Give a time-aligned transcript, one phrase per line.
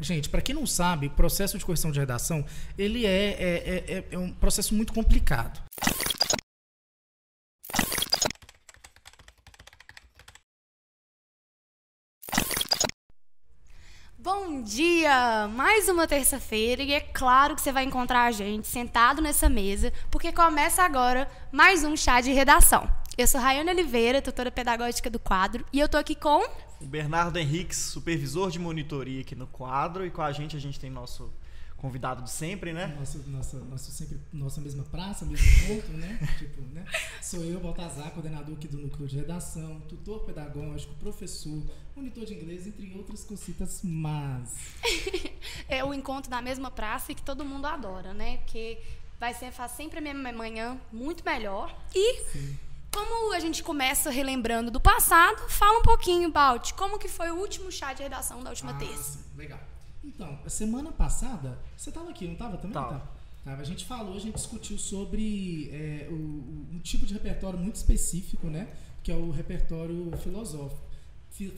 [0.00, 2.44] Gente, para quem não sabe, o processo de correção de redação,
[2.76, 5.60] ele é, é, é, é um processo muito complicado.
[14.18, 15.48] Bom dia!
[15.48, 19.92] Mais uma terça-feira e é claro que você vai encontrar a gente sentado nessa mesa,
[20.10, 22.90] porque começa agora mais um chá de redação.
[23.16, 26.42] Eu sou Rayane Oliveira, tutora pedagógica do quadro, e eu tô aqui com
[26.80, 30.78] o Bernardo Henriques, supervisor de monitoria aqui no quadro, e com a gente a gente
[30.78, 31.32] tem nosso
[31.76, 32.96] convidado de sempre, né?
[32.98, 36.18] Nossa, nossa, nossa, sempre, nossa mesma praça, mesmo ponto, né?
[36.38, 36.84] tipo, né?
[37.22, 41.62] Sou eu, Baltazar, coordenador aqui do núcleo de redação, tutor pedagógico, professor,
[41.94, 44.54] monitor de inglês, entre outras cositas mas
[45.68, 48.38] é o encontro da mesma praça e que todo mundo adora, né?
[48.38, 48.78] Porque
[49.20, 51.76] vai ser faz sempre a mesma manhã muito melhor.
[51.94, 52.58] E Sim.
[52.96, 57.34] Como a gente começa relembrando do passado, fala um pouquinho, Balt, como que foi o
[57.34, 59.18] último chá de redação da última ah, terça?
[59.36, 59.60] Legal.
[60.02, 62.72] Então, a semana passada, você estava aqui, não estava também?
[62.72, 63.06] Tava.
[63.44, 63.60] Tava.
[63.60, 66.14] A gente falou, a gente discutiu sobre é, o,
[66.72, 68.74] um tipo de repertório muito específico, né?
[69.02, 70.80] Que é o repertório filosófico.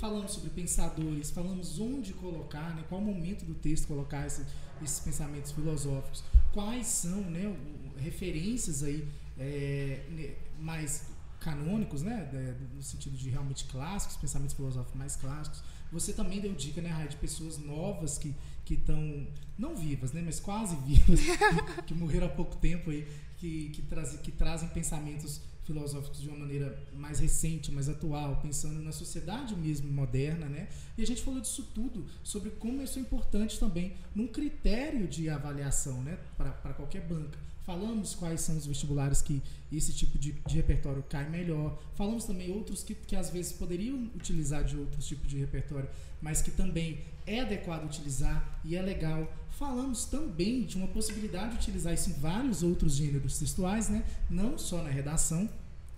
[0.01, 2.85] Falamos sobre pensadores, falamos onde colocar, né?
[2.89, 4.45] Qual momento do texto colocar esse,
[4.83, 6.25] esses pensamentos filosóficos.
[6.53, 7.57] Quais são, né?
[7.97, 9.07] Referências aí
[9.39, 11.08] é, mais
[11.41, 15.63] canônicos, né, no sentido de realmente clássicos, pensamentos filosóficos mais clássicos.
[15.91, 20.21] Você também deu dica, né, Rai, de pessoas novas que que estão não vivas, né,
[20.23, 24.69] mas quase vivas, que, que morreram há pouco tempo aí, que que, traz, que trazem
[24.69, 30.69] pensamentos filosóficos de uma maneira mais recente, mais atual, pensando na sociedade mesmo moderna, né?
[30.97, 35.29] E a gente falou disso tudo, sobre como isso é importante também num critério de
[35.29, 37.39] avaliação, né, para qualquer banca.
[37.69, 41.79] Falamos quais são os vestibulares que esse tipo de, de repertório cai melhor.
[41.97, 45.87] Falamos também outros que, que às vezes poderiam utilizar de outros tipos de repertório,
[46.23, 49.31] mas que também é adequado utilizar e é legal.
[49.51, 54.03] Falamos também de uma possibilidade de utilizar isso em vários outros gêneros textuais, né?
[54.31, 55.47] não só na redação.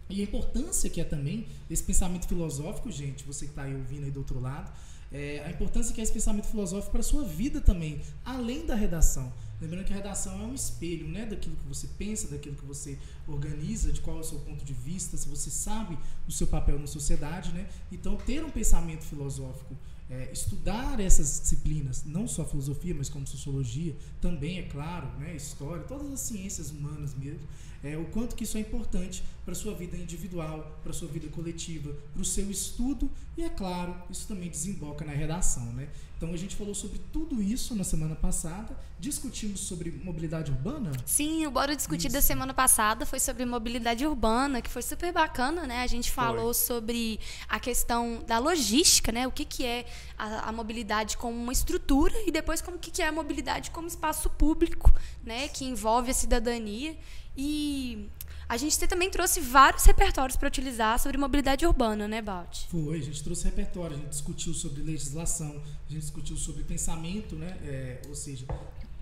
[0.08, 4.06] E a importância que é também esse pensamento filosófico, gente, você que está aí ouvindo
[4.06, 4.72] aí do outro lado,
[5.12, 8.74] é, a importância que é esse pensamento filosófico para a sua vida também, além da
[8.74, 9.32] redação.
[9.60, 12.98] Lembrando que a redação é um espelho né, daquilo que você pensa, daquilo que você
[13.28, 16.78] organiza, de qual é o seu ponto de vista, se você sabe o seu papel
[16.78, 17.52] na sociedade.
[17.52, 17.68] Né?
[17.92, 19.76] Então, ter um pensamento filosófico,
[20.08, 25.84] é, estudar essas disciplinas, não só filosofia, mas como sociologia, também é claro, né, história,
[25.84, 27.46] todas as ciências humanas mesmo,
[27.82, 31.08] é, o quanto que isso é importante para a sua vida individual, para a sua
[31.08, 35.64] vida coletiva, para o seu estudo e, é claro, isso também desemboca na redação.
[35.72, 35.88] Né?
[36.20, 40.92] Então a gente falou sobre tudo isso na semana passada, discutimos sobre mobilidade urbana.
[41.06, 42.14] Sim, o Bora Discutir isso.
[42.14, 45.82] da semana passada foi sobre mobilidade urbana, que foi super bacana, né?
[45.82, 46.66] A gente falou foi.
[46.66, 49.26] sobre a questão da logística, né?
[49.26, 49.86] O que, que é
[50.18, 53.88] a, a mobilidade como uma estrutura e depois como que, que é a mobilidade como
[53.88, 54.92] espaço público,
[55.24, 55.48] né?
[55.48, 56.98] Que envolve a cidadania.
[57.42, 58.06] E
[58.46, 62.66] a gente também trouxe vários repertórios para utilizar sobre mobilidade urbana, né, Balt?
[62.68, 67.34] Foi, a gente trouxe repertório, a gente discutiu sobre legislação, a gente discutiu sobre pensamento,
[67.34, 67.56] né?
[67.64, 68.44] É, ou seja,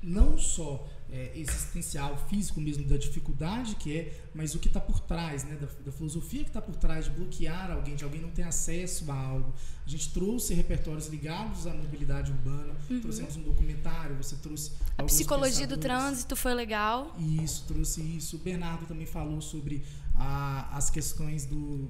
[0.00, 5.00] não só é, existencial, físico mesmo, da dificuldade que é, mas o que está por
[5.00, 8.30] trás, né, da, da filosofia que está por trás de bloquear alguém, de alguém não
[8.30, 9.54] ter acesso a algo.
[9.86, 13.00] A gente trouxe repertórios ligados à mobilidade urbana, uhum.
[13.00, 14.72] trouxemos um documentário, você trouxe.
[14.98, 17.16] A psicologia do trânsito foi legal.
[17.18, 18.36] Isso, trouxe isso.
[18.36, 19.82] O Bernardo também falou sobre
[20.14, 21.88] a, as questões do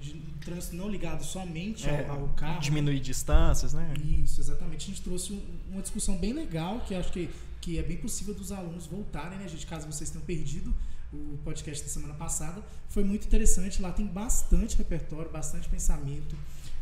[0.00, 2.60] de, de trânsito não ligado somente é, ao, ao, carro.
[2.60, 3.94] Diminuir distâncias, né?
[4.02, 4.86] Isso, exatamente.
[4.86, 7.28] A gente trouxe um, uma discussão bem legal que acho que
[7.60, 9.66] que é bem possível dos alunos voltarem, né, gente?
[9.66, 10.74] Caso vocês tenham perdido
[11.12, 13.82] o podcast da semana passada, foi muito interessante.
[13.82, 16.36] Lá tem bastante repertório, bastante pensamento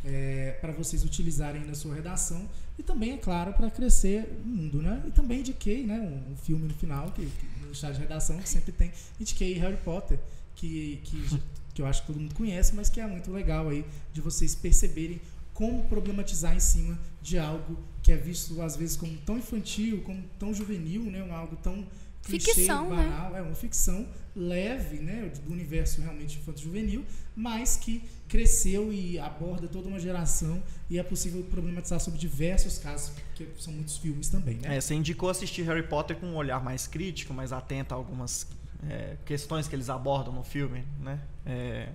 [0.05, 4.81] é, para vocês utilizarem na sua redação e também, é claro, para crescer o mundo,
[4.81, 5.03] né?
[5.06, 8.39] E também indiquei, né, um, um filme no final, que, que, no chá de redação,
[8.39, 10.19] que sempre tem, indiquei Harry Potter,
[10.55, 11.41] que, que,
[11.75, 14.55] que eu acho que todo mundo conhece, mas que é muito legal aí de vocês
[14.55, 15.21] perceberem
[15.53, 17.77] como problematizar em cima de algo
[18.08, 21.22] que é visto às vezes como tão infantil, como tão juvenil, né?
[21.22, 21.86] Um algo tão
[22.22, 23.04] clichê, ficção, né?
[23.04, 23.38] banal, né?
[23.38, 27.04] é uma ficção leve, né, do universo realmente infanto-juvenil,
[27.36, 33.10] mas que cresceu e aborda toda uma geração e é possível problematizar sobre diversos casos,
[33.10, 34.77] porque são muitos filmes também, né?
[34.77, 38.47] É, você indicou assistir Harry Potter com um olhar mais crítico, mais atento a algumas
[38.88, 41.21] é, questões que eles abordam no filme, né?
[41.44, 41.91] É,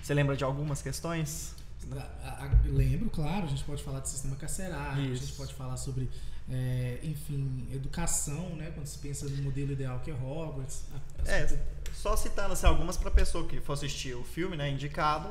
[0.00, 1.56] você lembra de algumas questões?
[1.92, 5.24] A, a, lembro, claro, a gente pode falar de sistema carcerário, Isso.
[5.24, 6.08] a gente pode falar sobre,
[6.48, 8.70] é, enfim, educação, né?
[8.74, 10.84] Quando se pensa no modelo ideal que é Hogwarts.
[10.94, 11.58] A, é,
[11.94, 14.70] só citando assim, algumas para pessoa que for assistir o filme, né?
[14.70, 15.28] Indicado,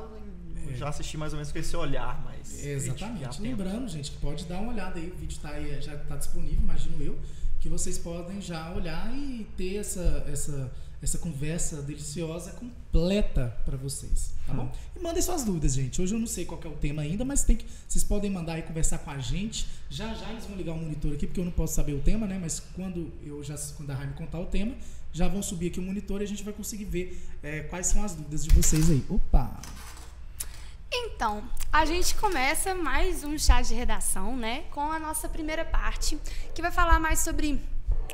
[0.68, 0.74] é.
[0.74, 2.64] já assisti mais ou menos com esse olhar mais.
[2.64, 3.40] Exatamente.
[3.40, 6.60] Lembrando, gente, que pode dar uma olhada aí, o vídeo tá aí, já está disponível,
[6.62, 7.18] imagino eu,
[7.60, 10.70] que vocês podem já olhar e ter essa, essa
[11.02, 14.70] essa conversa deliciosa completa para vocês, tá bom?
[14.94, 16.00] E mandem suas dúvidas, gente.
[16.00, 18.58] Hoje eu não sei qual é o tema ainda, mas tem que, vocês podem mandar
[18.58, 19.66] e conversar com a gente.
[19.88, 22.26] Já já eles vão ligar o monitor aqui, porque eu não posso saber o tema,
[22.26, 22.38] né?
[22.38, 24.74] Mas quando eu já quando a Raime contar o tema,
[25.12, 28.04] já vão subir aqui o monitor e a gente vai conseguir ver é, quais são
[28.04, 29.04] as dúvidas de vocês aí.
[29.08, 29.60] Opa!
[30.92, 31.42] Então,
[31.72, 34.64] a gente começa mais um chá de redação, né?
[34.70, 36.18] Com a nossa primeira parte,
[36.54, 37.60] que vai falar mais sobre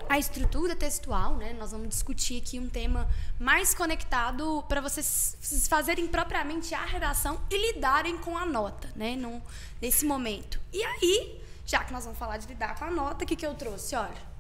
[0.09, 1.53] a estrutura textual, né?
[1.53, 3.09] Nós vamos discutir aqui um tema
[3.39, 9.17] mais conectado para vocês fazerem propriamente a redação e lidarem com a nota, né?
[9.17, 9.43] No,
[9.81, 10.61] nesse momento.
[10.73, 13.47] E aí, já que nós vamos falar de lidar com a nota, o que, que
[13.47, 13.97] eu trouxe?
[13.97, 14.36] Olha,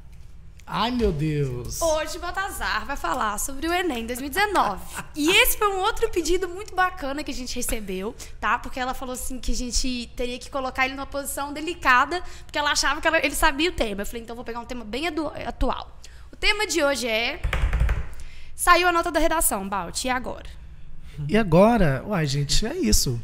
[0.68, 1.80] Ai, meu Deus.
[1.80, 4.82] Hoje Baltazar vai falar sobre o Enem 2019.
[5.14, 8.58] e esse foi um outro pedido muito bacana que a gente recebeu, tá?
[8.58, 12.58] Porque ela falou assim que a gente teria que colocar ele numa posição delicada, porque
[12.58, 14.02] ela achava que ela, ele sabia o tema.
[14.02, 15.06] Eu falei, então vou pegar um tema bem
[15.46, 16.00] atual.
[16.32, 17.40] O tema de hoje é
[18.56, 20.48] Saiu a nota da redação, Balt, e agora?
[21.28, 22.02] E agora?
[22.06, 23.22] Uai, gente, é isso.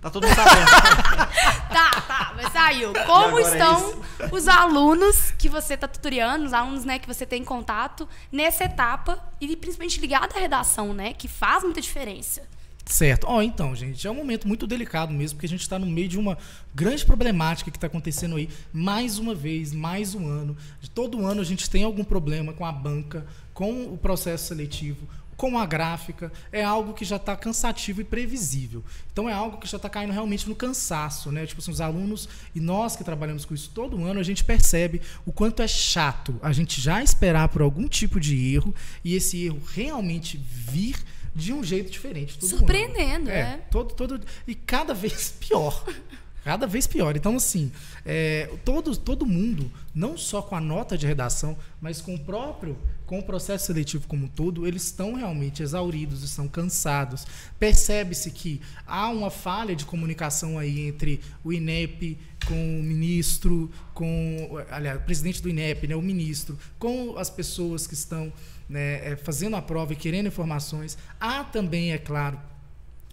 [0.00, 0.66] Tá todo mundo sabendo.
[1.68, 2.92] tá, tá, mas saiu.
[3.06, 7.26] Como é estão é os alunos que você está tutoriando, os alunos né, que você
[7.26, 11.12] tem contato nessa etapa e principalmente ligado à redação, né?
[11.12, 12.42] Que faz muita diferença.
[12.86, 13.24] Certo.
[13.28, 15.86] Ó, oh, então, gente, é um momento muito delicado mesmo, porque a gente está no
[15.86, 16.36] meio de uma
[16.74, 20.56] grande problemática que está acontecendo aí, mais uma vez, mais um ano.
[20.92, 23.24] Todo ano a gente tem algum problema com a banca,
[23.54, 25.06] com o processo seletivo
[25.40, 28.84] com a gráfica, é algo que já está cansativo e previsível.
[29.10, 31.46] Então é algo que já está caindo realmente no cansaço, né?
[31.46, 35.00] Tipo assim, os alunos e nós que trabalhamos com isso todo ano, a gente percebe
[35.24, 39.46] o quanto é chato a gente já esperar por algum tipo de erro e esse
[39.46, 40.96] erro realmente vir
[41.34, 42.36] de um jeito diferente.
[42.44, 43.60] Surpreendendo, é, né?
[43.70, 45.86] Todo, todo, e cada vez pior.
[46.44, 47.16] Cada vez pior.
[47.16, 47.70] Então, assim,
[48.04, 52.78] é, todo, todo mundo, não só com a nota de redação, mas com o próprio,
[53.06, 57.26] com o processo seletivo como um todo, eles estão realmente exauridos, estão cansados.
[57.58, 64.58] Percebe-se que há uma falha de comunicação aí entre o INEP com o ministro, com,
[64.70, 68.32] aliás, o presidente do INEP, né, o ministro, com as pessoas que estão
[68.68, 70.96] né, é, fazendo a prova e querendo informações.
[71.20, 72.40] Há também, é claro,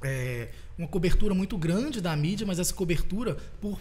[0.04, 3.80] é, uma cobertura muito grande da mídia, mas essa cobertura por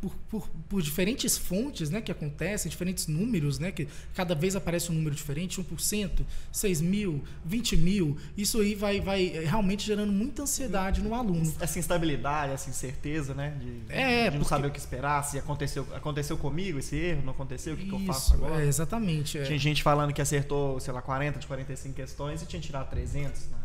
[0.00, 4.90] por, por, por, diferentes fontes né, que acontecem, diferentes números, né, que cada vez aparece
[4.90, 10.42] um número diferente, 1%, 6 mil, 20 mil, isso aí vai, vai realmente gerando muita
[10.42, 11.54] ansiedade no aluno.
[11.60, 13.54] Essa instabilidade, essa incerteza, né?
[13.60, 14.48] De, é, de não porque...
[14.48, 17.94] saber o que esperar, se aconteceu, aconteceu comigo esse erro, não aconteceu, o que, que
[17.94, 18.64] eu faço agora?
[18.64, 19.36] É, exatamente.
[19.36, 19.42] É.
[19.42, 23.48] Tinha gente falando que acertou, sei lá, 40 de 45 questões e tinha tirado 300,
[23.48, 23.59] né?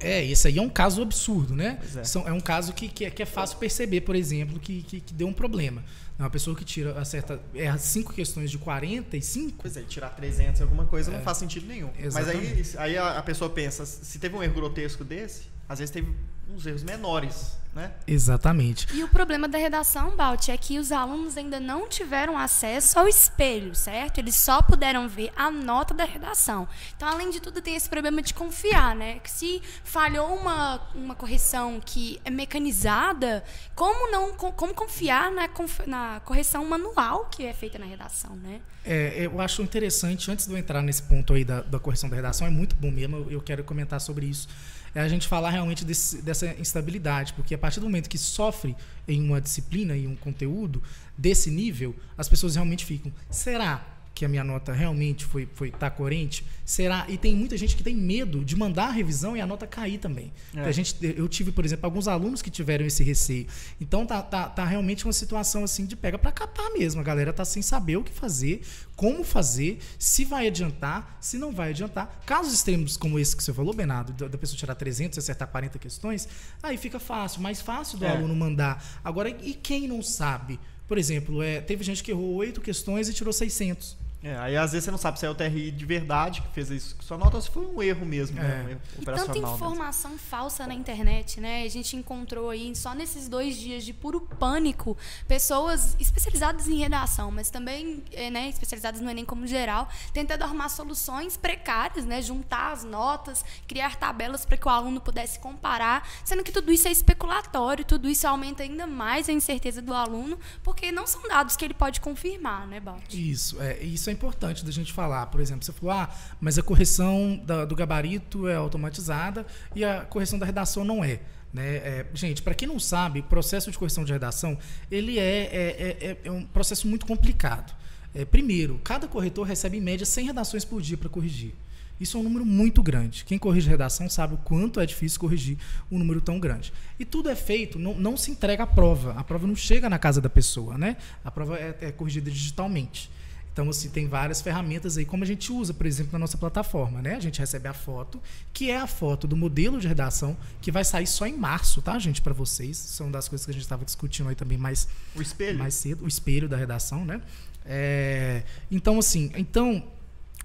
[0.00, 1.78] É, esse aí é um caso absurdo, né?
[1.96, 2.04] É.
[2.04, 5.00] São, é um caso que, que, é, que é fácil perceber, por exemplo, que, que,
[5.00, 5.82] que deu um problema.
[6.18, 9.58] Uma pessoa que tira, acerta, erra cinco questões de 45.
[9.60, 11.14] Pois é, tirar 300 alguma coisa é.
[11.14, 11.90] não faz sentido nenhum.
[11.98, 12.48] Exatamente.
[12.48, 15.92] Mas aí, aí a, a pessoa pensa, se teve um erro grotesco desse, às vezes
[15.92, 16.12] teve
[16.54, 17.90] uns erros menores né?
[18.06, 18.86] Exatamente.
[18.94, 23.08] E o problema da redação, Balt, é que os alunos ainda não tiveram acesso ao
[23.08, 24.18] espelho, certo?
[24.18, 26.68] Eles só puderam ver a nota da redação.
[26.94, 29.20] Então, além de tudo, tem esse problema de confiar, né?
[29.20, 33.42] Que se falhou uma, uma correção que é mecanizada,
[33.74, 35.48] como não como confiar na,
[35.86, 38.60] na correção manual que é feita na redação, né?
[38.84, 42.16] É, eu acho interessante, antes de eu entrar nesse ponto aí da, da correção da
[42.16, 44.48] redação, é muito bom mesmo, eu, quero comentar sobre isso
[44.94, 48.76] é a gente falar realmente desse, dessa instabilidade, porque a partir do momento que sofre
[49.08, 50.82] em uma disciplina, em um conteúdo
[51.16, 55.90] desse nível, as pessoas realmente ficam: será que a minha nota realmente foi foi tá
[55.90, 56.44] coerente?
[56.64, 57.04] Será?
[57.08, 59.98] E tem muita gente que tem medo de mandar a revisão e a nota cair
[59.98, 60.32] também.
[60.54, 60.60] É.
[60.60, 63.46] A gente, eu tive, por exemplo, alguns alunos que tiveram esse receio.
[63.80, 67.00] Então tá, tá, tá realmente uma situação assim de pega para capar mesmo.
[67.00, 68.62] A galera tá sem saber o que fazer,
[68.96, 72.22] como fazer, se vai adiantar, se não vai adiantar.
[72.24, 75.78] Casos extremos como esse que você falou, Bernardo, da pessoa tirar 300 e acertar 40
[75.78, 76.28] questões,
[76.62, 78.10] aí fica fácil, mais fácil do é.
[78.10, 79.00] aluno mandar.
[79.02, 80.58] Agora, e quem não sabe?
[80.92, 83.96] Por exemplo, é, teve gente que errou oito questões e tirou 600.
[84.22, 86.70] É, aí às vezes você não sabe se é o TRI de verdade que fez
[86.70, 88.44] isso com sua nota ou se foi um erro mesmo, né?
[88.44, 88.48] é.
[88.48, 88.64] né?
[88.64, 90.26] Um erro e tanta informação mesmo.
[90.26, 91.64] falsa na internet, né?
[91.64, 97.32] A gente encontrou aí, só nesses dois dias de puro pânico, pessoas especializadas em redação,
[97.32, 102.22] mas também é, né, especializadas no Enem como geral, tentando arrumar soluções precárias, né?
[102.22, 106.86] Juntar as notas, criar tabelas para que o aluno pudesse comparar, sendo que tudo isso
[106.86, 111.56] é especulatório, tudo isso aumenta ainda mais a incerteza do aluno, porque não são dados
[111.56, 113.12] que ele pode confirmar, né, Balt?
[113.12, 115.26] Isso, é, isso é é importante da gente falar.
[115.26, 120.02] Por exemplo, você falou, ah, mas a correção da, do gabarito é automatizada e a
[120.02, 121.20] correção da redação não é.
[121.52, 121.76] Né?
[121.76, 124.56] É, gente, para quem não sabe, o processo de correção de redação
[124.90, 127.74] ele é, é, é, é um processo muito complicado.
[128.14, 131.54] É, primeiro, cada corretor recebe em média 100 redações por dia para corrigir.
[132.00, 133.24] Isso é um número muito grande.
[133.24, 135.56] Quem corrige redação sabe o quanto é difícil corrigir
[135.90, 136.72] um número tão grande.
[136.98, 139.12] E tudo é feito, não, não se entrega a prova.
[139.12, 140.96] A prova não chega na casa da pessoa, né?
[141.24, 143.08] A prova é, é corrigida digitalmente.
[143.52, 147.02] Então, assim, tem várias ferramentas aí, como a gente usa, por exemplo, na nossa plataforma,
[147.02, 147.16] né?
[147.16, 148.20] A gente recebe a foto,
[148.52, 151.98] que é a foto do modelo de redação, que vai sair só em março, tá,
[151.98, 152.78] gente, para vocês.
[152.78, 155.58] São das coisas que a gente estava discutindo aí também mais, o espelho.
[155.58, 156.04] mais cedo.
[156.04, 157.20] O espelho da redação, né?
[157.66, 159.84] É, então, assim, então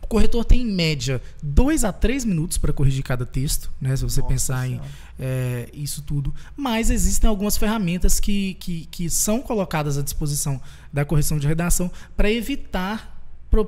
[0.08, 3.94] o corretor tem, em média, dois a três minutos para corrigir cada texto, né?
[3.94, 4.88] Se você Nossa pensar senhora.
[4.88, 6.34] em é, isso tudo.
[6.56, 10.62] Mas existem algumas ferramentas que, que, que são colocadas à disposição
[10.94, 13.22] da correção de redação para evitar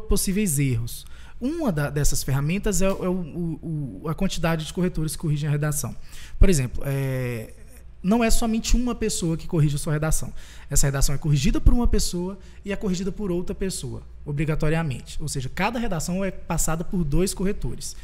[0.08, 1.06] possíveis erros.
[1.42, 5.52] Uma da, dessas ferramentas é, é o, o, a quantidade de corretores que corrigem a
[5.52, 5.94] redação.
[6.40, 7.54] Por exemplo, é,
[8.02, 10.34] não é somente uma pessoa que corrige a sua redação.
[10.70, 15.22] Essa redação é corrigida por uma pessoa e é corrigida por outra pessoa, obrigatoriamente.
[15.22, 17.96] Ou seja, cada redação é passada por dois corretores.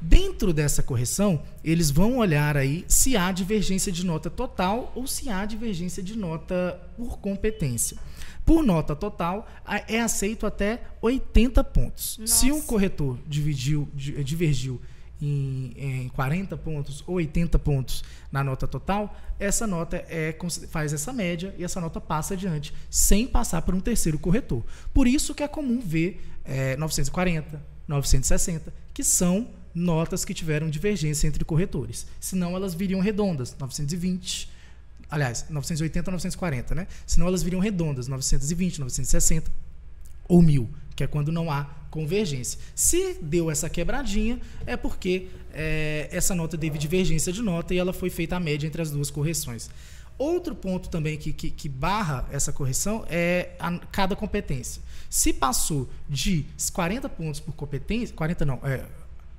[0.00, 5.30] Dentro dessa correção, eles vão olhar aí se há divergência de nota total ou se
[5.30, 7.96] há divergência de nota por competência.
[8.44, 9.48] Por nota total,
[9.88, 12.18] é aceito até 80 pontos.
[12.18, 12.34] Nossa.
[12.34, 14.80] Se um corretor dividiu, divergiu
[15.20, 20.36] em, em 40 pontos ou 80 pontos na nota total, essa nota é,
[20.68, 24.64] faz essa média e essa nota passa adiante, sem passar por um terceiro corretor.
[24.92, 31.26] Por isso que é comum ver é, 940, 960, que são notas que tiveram divergência
[31.26, 32.06] entre corretores.
[32.18, 34.50] Senão elas viriam redondas, 920,
[35.10, 36.86] aliás, 980, 940, né?
[37.06, 39.50] Senão elas viriam redondas, 920, 960
[40.28, 42.58] ou 1000 que é quando não há convergência.
[42.74, 47.92] Se deu essa quebradinha, é porque é, essa nota teve divergência de nota e ela
[47.92, 49.70] foi feita a média entre as duas correções.
[50.18, 54.82] Outro ponto também que, que, que barra essa correção é a, cada competência.
[55.10, 58.82] Se passou de 40 pontos por competência, 40 não, é,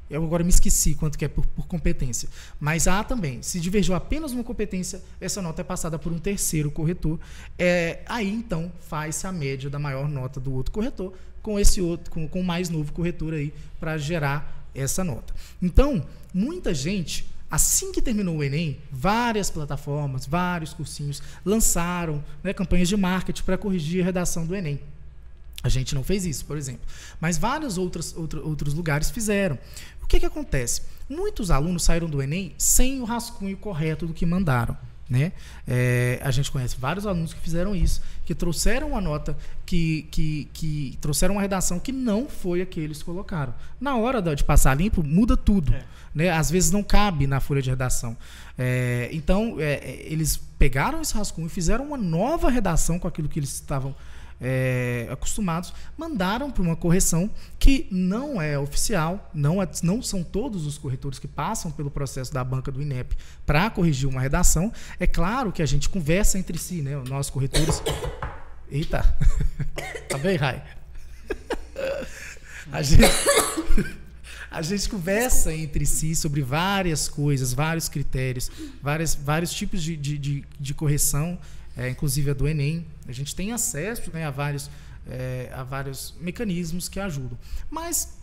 [0.10, 2.30] eu agora me esqueci quanto que é por, por, competência.
[2.60, 6.72] Mas há também, se divergiu apenas uma competência, essa nota é passada por um terceiro
[6.72, 7.20] corretor.
[7.58, 11.14] É, aí então faz-se a média da maior nota do outro corretor
[11.48, 15.34] com esse outro, com, com mais novo corretor aí para gerar essa nota.
[15.62, 22.90] Então, muita gente Assim que terminou o Enem, várias plataformas, vários cursinhos lançaram né, campanhas
[22.90, 24.82] de marketing para corrigir a redação do Enem.
[25.64, 26.82] A gente não fez isso, por exemplo.
[27.22, 29.58] Mas vários outros, outro, outros lugares fizeram.
[30.04, 30.82] O que, que acontece?
[31.08, 34.78] Muitos alunos saíram do Enem sem o rascunho correto do que mandaram.
[35.10, 35.32] Né?
[35.66, 40.50] É, a gente conhece vários alunos que fizeram isso, que trouxeram uma nota, que, que,
[40.54, 43.54] que trouxeram uma redação que não foi a que eles colocaram.
[43.80, 45.74] Na hora de passar limpo, muda tudo.
[45.74, 45.86] É.
[46.14, 46.30] Né?
[46.30, 48.18] Às vezes não cabe na folha de redação.
[48.58, 53.30] É, então, é, é, eles pegaram esse rascunho e fizeram uma nova redação com aquilo
[53.30, 53.96] que eles estavam
[54.40, 60.66] é, acostumados, mandaram para uma correção que não é oficial, não, é, não são todos
[60.66, 63.16] os corretores que passam pelo processo da banca do INEP
[63.46, 64.72] para corrigir uma redação.
[65.00, 66.96] É claro que a gente conversa entre si, né?
[67.08, 67.82] Nós corretores.
[68.70, 69.04] Eita!
[70.10, 70.64] tá bem, Rai?
[72.72, 73.04] A gente.
[74.52, 78.52] a gente conversa entre si sobre várias coisas, vários critérios,
[78.82, 81.40] várias, vários tipos de, de, de, de correção
[81.78, 82.86] é, inclusive a do Enem.
[83.08, 84.70] A gente tem acesso né, a, vários,
[85.08, 87.38] é, a vários mecanismos que ajudam.
[87.70, 88.18] Mas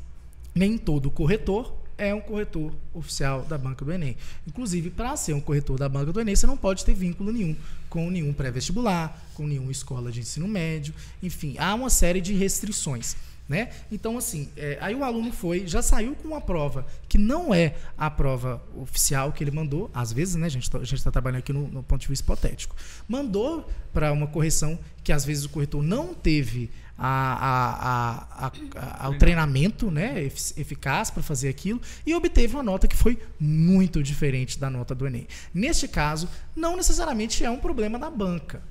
[0.54, 4.16] nem todo corretor é um corretor oficial da banca do Enem.
[4.46, 7.56] Inclusive, para ser um corretor da banca do Enem, você não pode ter vínculo nenhum
[7.88, 10.92] com nenhum pré-vestibular, com nenhuma escola de ensino médio.
[11.22, 13.16] Enfim, há uma série de restrições.
[13.46, 13.68] Né?
[13.92, 17.74] Então, assim, é, aí o aluno foi, já saiu com uma prova que não é
[17.96, 21.52] a prova oficial que ele mandou, às vezes, né, a gente tá, está trabalhando aqui
[21.52, 22.74] no, no, ponto de vista hipotético,
[23.06, 29.18] mandou para uma correção que às vezes o corretor não teve a, a, a, o
[29.18, 34.70] treinamento né, eficaz para fazer aquilo e obteve uma nota que foi muito diferente da
[34.70, 35.26] nota do Enem.
[35.52, 38.62] Neste caso, não necessariamente é um problema da banca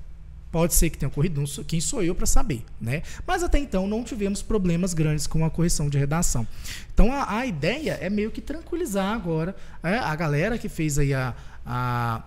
[0.54, 3.02] Pode ser que tenha ocorrido, não quem sou eu para saber, né?
[3.26, 6.46] Mas até então não tivemos problemas grandes com a correção de redação.
[6.94, 11.12] Então a, a ideia é meio que tranquilizar agora é, a galera que fez aí
[11.12, 11.34] a,
[11.66, 12.22] a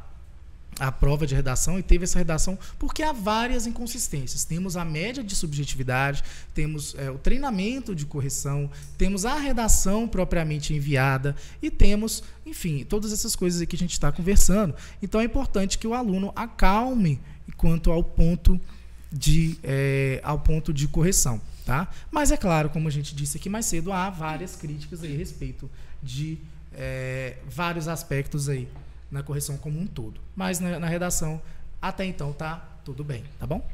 [0.79, 4.43] a prova de redação e teve essa redação porque há várias inconsistências.
[4.43, 10.75] Temos a média de subjetividade, temos é, o treinamento de correção, temos a redação propriamente
[10.75, 14.75] enviada e temos, enfim, todas essas coisas que a gente está conversando.
[15.01, 17.19] Então é importante que o aluno acalme
[17.57, 18.59] quanto ao ponto
[19.11, 21.41] de, é, ao ponto de correção.
[21.65, 21.89] Tá?
[22.09, 25.17] Mas é claro, como a gente disse aqui mais cedo, há várias críticas aí a
[25.17, 25.69] respeito
[26.01, 26.37] de
[26.73, 28.69] é, vários aspectos aí
[29.11, 30.21] na correção como um todo.
[30.33, 31.41] Mas na, na redação,
[31.81, 33.67] até então, tá tudo bem, tá bom?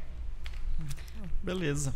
[1.42, 1.94] Beleza.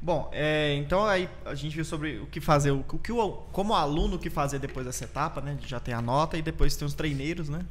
[0.00, 3.32] Bom, é, então aí a gente viu sobre o que fazer, o, o que o,
[3.52, 5.58] como aluno o que fazer depois dessa etapa, né?
[5.66, 7.66] Já tem a nota e depois tem os treineiros, né?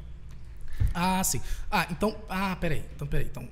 [0.93, 1.41] Ah, sim.
[1.71, 3.47] Ah, então, ah, peraí, então peraí, então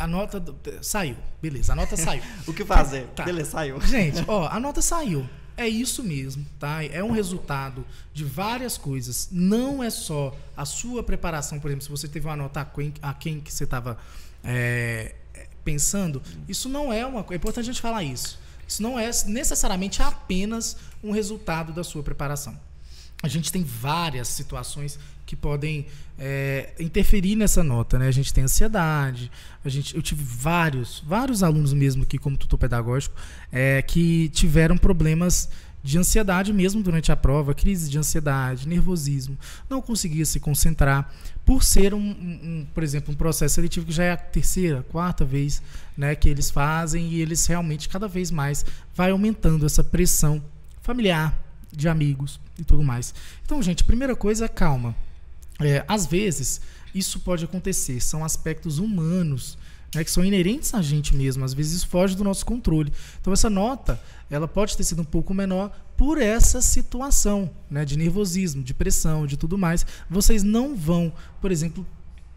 [0.00, 2.22] a nota do, saiu, beleza, a nota saiu.
[2.46, 3.06] o que fazer?
[3.08, 3.24] Tá.
[3.24, 3.80] Beleza, saiu.
[3.84, 5.28] Gente, ó, a nota saiu.
[5.56, 6.82] É isso mesmo, tá?
[6.82, 7.84] É um resultado
[8.14, 9.28] de várias coisas.
[9.30, 12.94] Não é só a sua preparação, por exemplo, se você teve uma nota a quem,
[13.02, 13.98] a quem que você estava
[14.42, 15.14] é,
[15.62, 17.34] pensando, isso não é uma coisa.
[17.34, 18.38] É importante a gente falar isso.
[18.66, 22.58] Isso não é necessariamente apenas um resultado da sua preparação.
[23.22, 25.86] A gente tem várias situações que podem
[26.18, 28.08] é, interferir nessa nota, né?
[28.08, 29.30] A gente tem ansiedade,
[29.64, 33.14] a gente, eu tive vários, vários alunos mesmo aqui como tutor pedagógico
[33.52, 35.48] é, que tiveram problemas
[35.82, 41.12] de ansiedade mesmo durante a prova, crise de ansiedade, nervosismo, não conseguia se concentrar
[41.44, 45.24] por ser um, um, por exemplo, um processo seletivo que já é a terceira, quarta
[45.24, 45.62] vez,
[45.96, 50.42] né, que eles fazem e eles realmente cada vez mais vai aumentando essa pressão
[50.82, 51.38] familiar,
[51.72, 53.14] de amigos e tudo mais.
[53.44, 54.94] Então, gente, primeira coisa, calma.
[55.60, 56.60] É, às vezes
[56.94, 59.58] isso pode acontecer, são aspectos humanos
[59.94, 62.92] né, que são inerentes a gente mesmo, às vezes foge do nosso controle.
[63.20, 64.00] Então essa nota
[64.30, 69.26] ela pode ter sido um pouco menor por essa situação né, de nervosismo, de pressão,
[69.26, 69.84] de tudo mais.
[70.08, 71.86] Vocês não vão, por exemplo,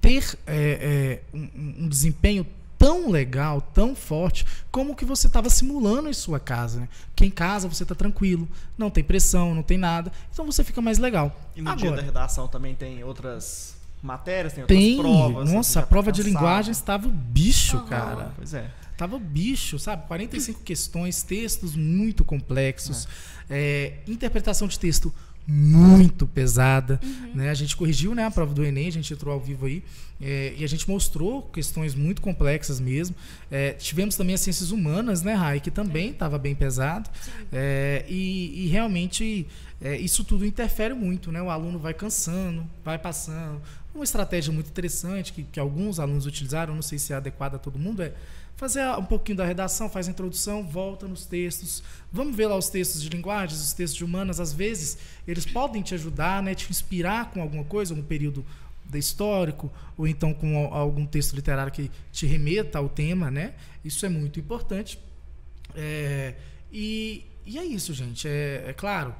[0.01, 2.45] ter é, é, um, um, desempenho
[2.83, 6.81] tão legal, tão forte, como que você estava simulando em sua casa.
[6.81, 6.89] Né?
[7.07, 8.47] Porque em casa você está tranquilo,
[8.77, 11.33] não tem pressão, não tem nada, então você fica mais legal.
[11.55, 15.49] E no Agora, dia da redação também tem outras matérias, tem outras tem, provas.
[15.49, 17.85] Nossa, a prova de linguagem estava o bicho, uhum.
[17.85, 18.33] cara.
[18.35, 18.69] Pois é.
[18.97, 20.05] Tava bicho, sabe?
[20.07, 23.07] 45 questões, textos muito complexos,
[23.49, 24.03] é.
[24.05, 25.13] É, interpretação de texto
[25.47, 26.99] muito pesada.
[27.03, 27.31] Uhum.
[27.35, 27.49] Né?
[27.49, 29.83] A gente corrigiu né, a prova do Enem, a gente entrou ao vivo aí
[30.21, 33.15] é, e a gente mostrou questões muito complexas mesmo.
[33.51, 37.09] É, tivemos também as ciências humanas, né, Rai, que também estava bem pesado.
[37.51, 39.45] É, e, e, realmente
[39.83, 41.41] é, isso tudo interfere muito, né?
[41.41, 43.61] O aluno vai cansando, vai passando.
[43.93, 47.59] Uma estratégia muito interessante que, que alguns alunos utilizaram, não sei se é adequada a
[47.59, 48.13] todo mundo, é
[48.55, 51.83] fazer um pouquinho da redação, faz a introdução, volta nos textos.
[52.09, 54.39] Vamos ver lá os textos de linguagens, os textos de humanas.
[54.39, 58.45] Às vezes, eles podem te ajudar, né, te inspirar com alguma coisa, um período
[58.93, 63.29] histórico, ou então com algum texto literário que te remeta ao tema.
[63.29, 63.53] Né?
[63.83, 64.97] Isso é muito importante.
[65.75, 66.35] É,
[66.71, 68.29] e, e é isso, gente.
[68.29, 69.13] É, é claro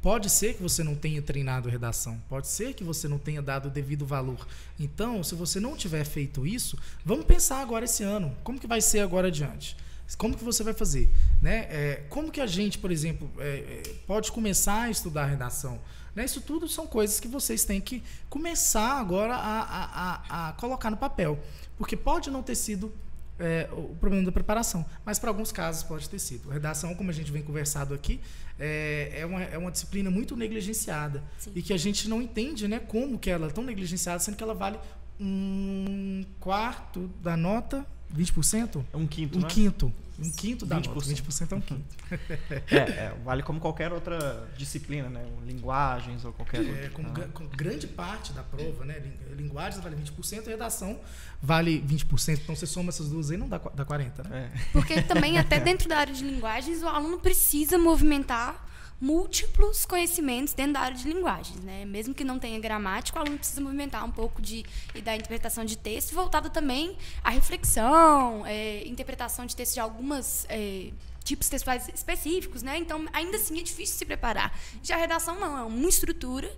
[0.00, 3.66] Pode ser que você não tenha treinado redação, pode ser que você não tenha dado
[3.66, 4.46] o devido valor.
[4.78, 8.80] Então, se você não tiver feito isso, vamos pensar agora esse ano, como que vai
[8.80, 9.76] ser agora adiante?
[10.18, 11.10] Como que você vai fazer?
[11.40, 11.66] Né?
[11.70, 15.80] É, como que a gente, por exemplo, é, é pode começar a estudar redação?
[16.14, 16.24] Né?
[16.24, 20.90] Isso tudo são coisas que vocês têm que começar agora a, a, a, a colocar
[20.90, 21.38] no papel.
[21.78, 22.92] Porque pode não ter sido
[23.38, 24.84] é, o problema da preparação.
[25.04, 26.48] Mas para alguns casos pode ter sido.
[26.48, 28.20] Redação, como a gente vem conversado aqui,
[28.58, 31.52] é, é, uma, é uma disciplina muito negligenciada Sim.
[31.54, 34.42] e que a gente não entende né, como que ela é tão negligenciada, sendo que
[34.42, 34.78] ela vale
[35.20, 38.84] um quarto da nota, 20%?
[38.94, 39.48] Um quinto, Um né?
[39.48, 39.92] quinto.
[40.16, 40.86] Um quinto da 20%.
[40.86, 41.00] nota.
[41.00, 41.96] 20% é um quinto.
[42.70, 45.26] é, é, vale como qualquer outra disciplina, né?
[45.44, 46.90] Linguagens ou qualquer é, outra.
[46.90, 47.28] Com, né?
[47.34, 49.02] com, grande parte da prova, né?
[49.36, 51.00] Linguagens vale 20%, redação
[51.42, 52.38] vale 20%.
[52.42, 54.52] Então você soma essas duas aí, não dá, dá 40%, né?
[54.54, 54.58] É.
[54.72, 58.63] Porque também, até dentro da área de linguagens, o aluno precisa movimentar
[59.00, 61.84] múltiplos conhecimentos dentro da área de linguagens, né?
[61.84, 65.64] Mesmo que não tenha gramática, o aluno precisa movimentar um pouco de e da interpretação
[65.64, 70.90] de texto, voltado também à reflexão, é, interpretação de texto de algumas é,
[71.24, 72.78] tipos textuais específicos, né?
[72.78, 74.56] Então, ainda assim é difícil se preparar.
[74.82, 76.50] Já a redação não, é uma estrutura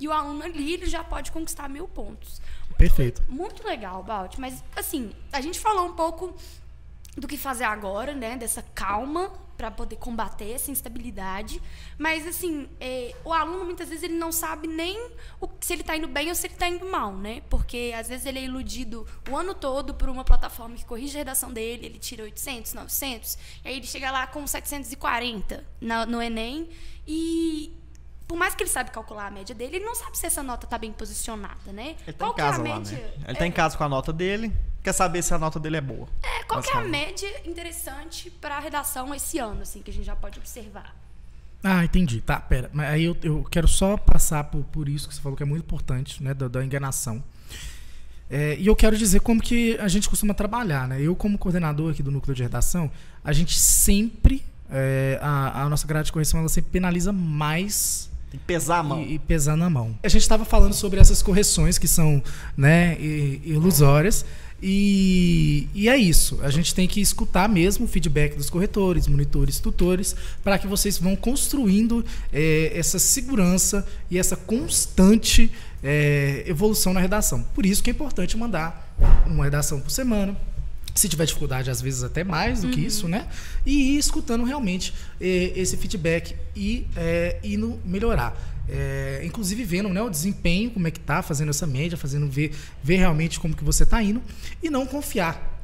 [0.00, 2.40] e o aluno ali ele já pode conquistar mil pontos.
[2.76, 3.22] Perfeito.
[3.28, 4.36] Muito legal, Balt.
[4.38, 6.34] Mas, assim, a gente falou um pouco
[7.16, 8.36] do que fazer agora, né?
[8.36, 11.60] Dessa calma para poder combater essa instabilidade.
[11.98, 15.96] Mas, assim, é, o aluno, muitas vezes, ele não sabe nem o, se ele está
[15.96, 17.42] indo bem ou se ele está indo mal, né?
[17.48, 21.18] Porque, às vezes, ele é iludido o ano todo por uma plataforma que corrige a
[21.18, 26.22] redação dele, ele tira 800, 900, e aí ele chega lá com 740 no, no
[26.22, 26.68] Enem
[27.06, 27.72] e
[28.26, 30.66] por mais que ele sabe calcular a média dele, ele não sabe se essa nota
[30.66, 31.96] está bem posicionada, né?
[32.06, 32.98] Ele tá Qual em casa é a média?
[32.98, 33.12] Lá, né?
[33.24, 33.48] Ele está é...
[33.48, 34.52] em casa com a nota dele,
[34.84, 36.06] quer saber se a nota dele é boa.
[36.22, 40.04] É, qual é a média interessante para a redação esse ano, assim, que a gente
[40.04, 40.94] já pode observar?
[41.62, 42.20] Ah, entendi.
[42.20, 42.70] Tá, pera.
[42.70, 45.46] Mas aí eu, eu quero só passar por, por isso que você falou que é
[45.46, 47.24] muito importante, né, da, da enganação.
[48.28, 51.00] É, e eu quero dizer como que a gente costuma trabalhar, né?
[51.00, 52.90] Eu, como coordenador aqui do núcleo de redação,
[53.22, 58.38] a gente sempre, é, a, a nossa grade de correção, ela sempre penaliza mais Tem
[58.38, 59.00] que pesar a mão.
[59.00, 59.98] E, e pesar na mão.
[60.02, 62.22] A gente estava falando sobre essas correções que são
[62.56, 64.24] né, ilusórias.
[64.66, 66.38] E, e, é isso.
[66.42, 70.96] A gente tem que escutar mesmo o feedback dos corretores, monitores, tutores, para que vocês
[70.96, 77.42] vão construindo é, essa segurança e essa constante é, evolução na redação.
[77.54, 78.96] Por isso que é importante mandar
[79.26, 80.34] uma redação por semana,
[80.94, 82.72] se tiver dificuldade, às vezes até mais do uhum.
[82.72, 83.26] que isso, né?
[83.66, 88.53] E ir escutando realmente eh, esse feedback e eh, indo melhorar.
[88.68, 92.52] É, inclusive vendo né, o desempenho, como é que tá, fazendo essa média, fazendo ver,
[92.82, 94.22] ver realmente como que você está indo
[94.62, 95.54] e não confiar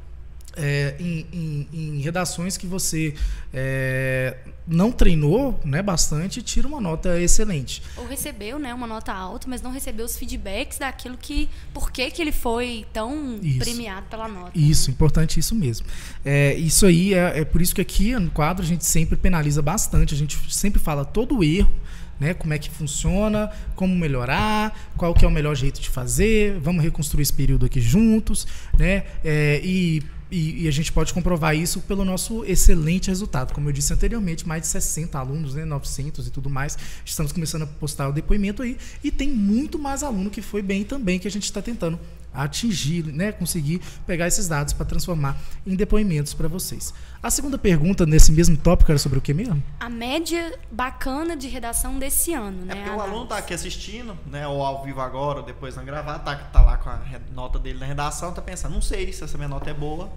[0.56, 3.14] é, em, em, em, redações que você
[3.52, 4.36] é,
[4.66, 7.82] não treinou né, bastante tira uma nota excelente.
[7.96, 11.48] Ou recebeu né, uma nota alta, mas não recebeu os feedbacks daquilo que.
[11.72, 13.58] Por que, que ele foi tão isso.
[13.58, 14.52] premiado pela nota.
[14.54, 14.94] Isso, né?
[14.94, 15.86] importante isso mesmo.
[16.24, 19.62] É, isso aí é, é por isso que aqui no quadro a gente sempre penaliza
[19.62, 21.72] bastante, a gente sempre fala todo erro.
[22.20, 26.58] Né, como é que funciona, como melhorar, qual que é o melhor jeito de fazer,
[26.60, 28.46] vamos reconstruir esse período aqui juntos,
[28.78, 33.52] né, é, e e, e, a gente pode comprovar isso pelo nosso excelente resultado.
[33.52, 36.78] Como eu disse anteriormente, mais de 60 alunos, né, 900 e tudo mais.
[37.04, 38.76] Estamos começando a postar o depoimento aí.
[39.02, 41.98] E tem muito mais aluno que foi bem também, que a gente está tentando
[42.32, 46.94] atingir, né, conseguir pegar esses dados para transformar em depoimentos para vocês.
[47.22, 49.62] A segunda pergunta nesse mesmo tópico era sobre o que mesmo?
[49.78, 52.74] A média bacana de redação desse ano, né?
[52.74, 55.84] É porque o aluno está aqui assistindo, né, ou ao vivo agora, ou depois não
[55.84, 57.00] gravar, tá, tá lá com a
[57.32, 60.10] nota dele na redação, tá pensando, não sei se essa minha nota é boa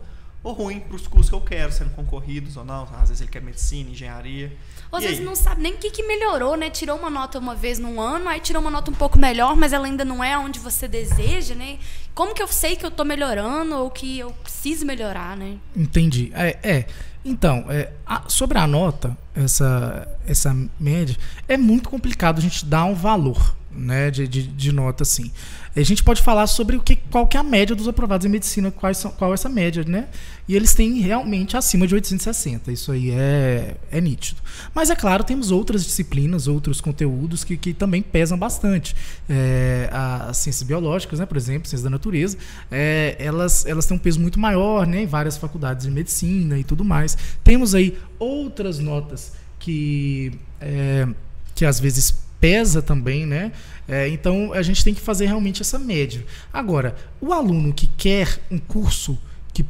[0.43, 2.83] ou ruim para os cursos que eu quero, sendo concorridos ou não.
[2.83, 4.51] Às vezes ele quer medicina, engenharia.
[4.91, 6.69] Ou às vezes não sabe nem o que, que melhorou, né?
[6.69, 9.71] Tirou uma nota uma vez num ano, aí tirou uma nota um pouco melhor, mas
[9.71, 11.79] ela ainda não é onde você deseja, né?
[12.13, 15.57] Como que eu sei que eu estou melhorando ou que eu preciso melhorar, né?
[15.75, 16.31] Entendi.
[16.35, 16.85] É, é.
[17.23, 22.83] Então, é, a, sobre a nota, essa, essa média, é muito complicado a gente dar
[22.83, 25.31] um valor né, de, de, de nota assim.
[25.75, 28.29] A gente pode falar sobre o que, qual que é a média dos aprovados em
[28.29, 30.07] medicina, quais são, qual é essa média, né?
[30.47, 32.71] E eles têm realmente acima de 860.
[32.71, 34.39] Isso aí é, é nítido.
[34.73, 38.95] Mas é claro, temos outras disciplinas, outros conteúdos que, que também pesam bastante.
[39.27, 42.37] É, as ciências biológicas, né, por exemplo, ciências da natureza,
[42.69, 46.63] é, elas, elas têm um peso muito maior né, em várias faculdades de medicina e
[46.63, 47.17] tudo mais.
[47.43, 51.07] Temos aí outras notas que, é,
[51.55, 53.53] que às vezes pesa também, né?
[53.87, 56.25] É, então a gente tem que fazer realmente essa média.
[56.51, 59.17] Agora, o aluno que quer um curso
[59.53, 59.63] que,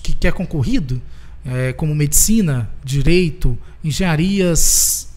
[0.00, 1.02] que quer concorrido,
[1.44, 5.08] é, como medicina, direito, engenharias,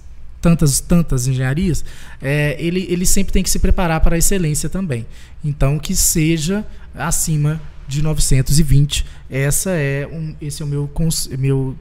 [0.41, 1.85] tantas tantas engenharias,
[2.19, 5.05] é, ele, ele sempre tem que se preparar para a excelência também.
[5.45, 9.05] Então que seja acima de 920.
[9.29, 10.89] Essa é um, esse é o meu,
[11.37, 11.77] meu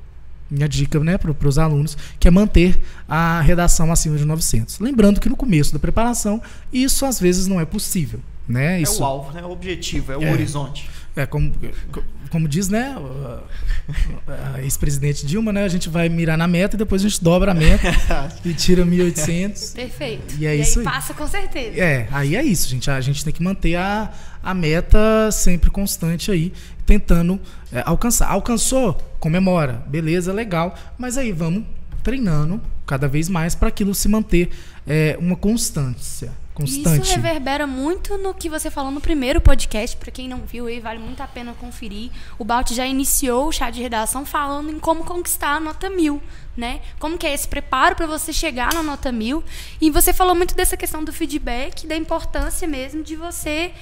[0.53, 4.79] minha dica né, para os alunos, que é manter a redação acima de 900.
[4.79, 6.41] Lembrando que no começo da preparação,
[6.73, 8.21] isso às vezes não é possível.
[8.47, 8.79] Né?
[8.79, 9.43] É isso, o alvo, né?
[9.43, 10.91] o objetivo, é o é, horizonte.
[11.15, 11.53] É, como,
[12.31, 12.97] como diz né,
[14.55, 17.53] a ex-presidente Dilma, né, a gente vai mirar na meta e depois a gente dobra
[17.53, 17.89] a meta
[18.43, 19.75] e tira 1.800.
[19.75, 20.35] Perfeito.
[20.39, 21.79] E é e isso aí, passa com certeza.
[21.79, 22.91] É, aí é isso, gente.
[22.91, 24.11] A gente tem que manter a,
[24.43, 26.53] a meta sempre constante aí,
[26.87, 27.39] tentando
[27.71, 28.31] é, alcançar.
[28.31, 28.95] Alcançou?
[29.21, 29.83] Comemora.
[29.87, 30.75] Beleza, legal.
[30.97, 31.65] Mas aí vamos
[32.03, 34.49] treinando cada vez mais para aquilo se manter
[34.87, 36.33] é, uma constância.
[36.63, 37.03] Constante.
[37.03, 39.97] Isso reverbera muito no que você falou no primeiro podcast.
[39.97, 42.11] Para quem não viu, aí vale muito a pena conferir.
[42.39, 46.23] O Balt já iniciou o chá de redação falando em como conquistar a nota mil,
[46.57, 46.81] né?
[46.99, 49.43] Como que é esse preparo para você chegar na nota mil.
[49.81, 53.73] E você falou muito dessa questão do feedback, da importância mesmo de você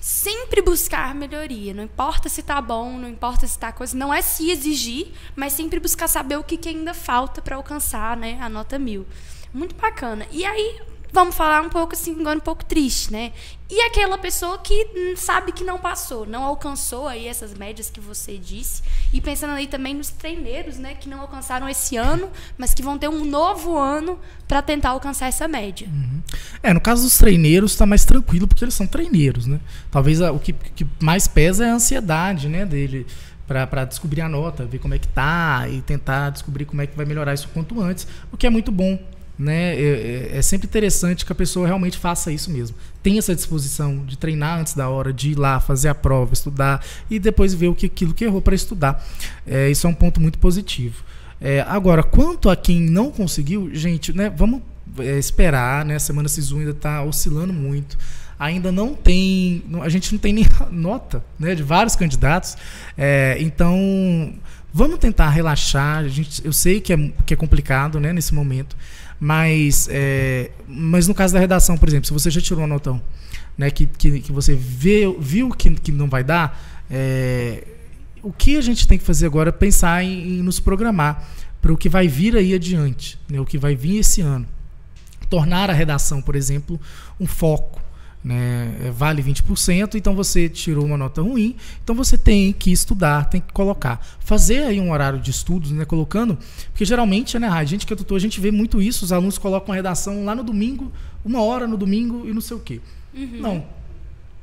[0.00, 1.74] sempre buscar melhoria.
[1.74, 3.96] Não importa se está bom, não importa se está coisa.
[3.96, 8.16] Não é se exigir, mas sempre buscar saber o que, que ainda falta para alcançar
[8.16, 9.06] né, a nota mil.
[9.52, 10.26] Muito bacana.
[10.30, 10.80] E aí,
[11.12, 13.32] vamos falar um pouco assim, um pouco triste, né?
[13.70, 18.38] E aquela pessoa que sabe que não passou, não alcançou aí essas médias que você
[18.38, 22.82] disse, e pensando aí também nos treineiros, né, que não alcançaram esse ano, mas que
[22.82, 25.86] vão ter um novo ano para tentar alcançar essa média.
[25.86, 26.22] Uhum.
[26.62, 29.60] É, no caso dos treineiros está mais tranquilo porque eles são treineiros, né?
[29.90, 33.06] Talvez o que, que mais pesa é a ansiedade, né, dele
[33.46, 36.94] para descobrir a nota, ver como é que tá e tentar descobrir como é que
[36.94, 38.98] vai melhorar isso quanto antes, o que é muito bom
[39.38, 39.74] né?
[39.76, 42.76] É, é, é, sempre interessante que a pessoa realmente faça isso mesmo.
[43.02, 46.84] Tenha essa disposição de treinar antes da hora, de ir lá, fazer a prova, estudar
[47.08, 49.04] e depois ver o que aquilo que errou para estudar.
[49.46, 51.04] É, isso é um ponto muito positivo.
[51.40, 54.28] É, agora, quanto a quem não conseguiu, gente, né?
[54.28, 54.60] Vamos
[54.98, 55.94] é, esperar, né?
[55.94, 57.96] A semana Sisu ainda está oscilando muito.
[58.36, 61.54] Ainda não tem, a gente não tem nem nota, né?
[61.54, 62.56] De vários candidatos.
[62.96, 64.34] É, então
[64.72, 65.98] Vamos tentar relaxar.
[65.98, 68.76] A gente, eu sei que é, que é complicado né, nesse momento,
[69.20, 73.02] mas, é, mas no caso da redação, por exemplo, se você já tirou uma notão,
[73.56, 77.64] né, que, que, que você vê, viu que, que não vai dar, é,
[78.22, 81.28] o que a gente tem que fazer agora é pensar em, em nos programar
[81.60, 84.46] para o que vai vir aí adiante, né, o que vai vir esse ano.
[85.28, 86.80] Tornar a redação, por exemplo,
[87.20, 87.82] um foco
[88.22, 93.28] né, é, vale 20%, então você tirou uma nota ruim, então você tem que estudar,
[93.30, 94.04] tem que colocar.
[94.20, 96.36] Fazer aí um horário de estudos, né, colocando,
[96.70, 99.38] porque geralmente, né, a gente que é tutor, a gente vê muito isso, os alunos
[99.38, 100.92] colocam a redação lá no domingo,
[101.24, 102.80] uma hora no domingo e não sei o quê.
[103.14, 103.40] Uhum.
[103.40, 103.66] Não.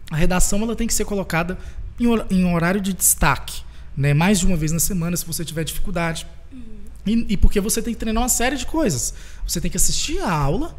[0.10, 1.58] A redação ela tem que ser colocada
[2.00, 3.62] em, em horário de destaque,
[3.96, 6.26] né, mais de uma vez na semana, se você tiver dificuldade.
[6.52, 6.62] Uhum.
[7.06, 9.14] E, e porque você tem que treinar uma série de coisas.
[9.46, 10.76] Você tem que assistir a aula,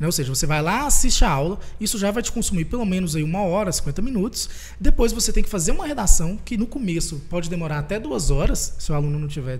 [0.00, 0.06] né?
[0.06, 3.14] Ou seja, você vai lá, assiste a aula, isso já vai te consumir pelo menos
[3.14, 4.48] aí uma hora, 50 minutos.
[4.80, 8.74] Depois você tem que fazer uma redação, que no começo pode demorar até duas horas,
[8.78, 9.58] se o aluno não tiver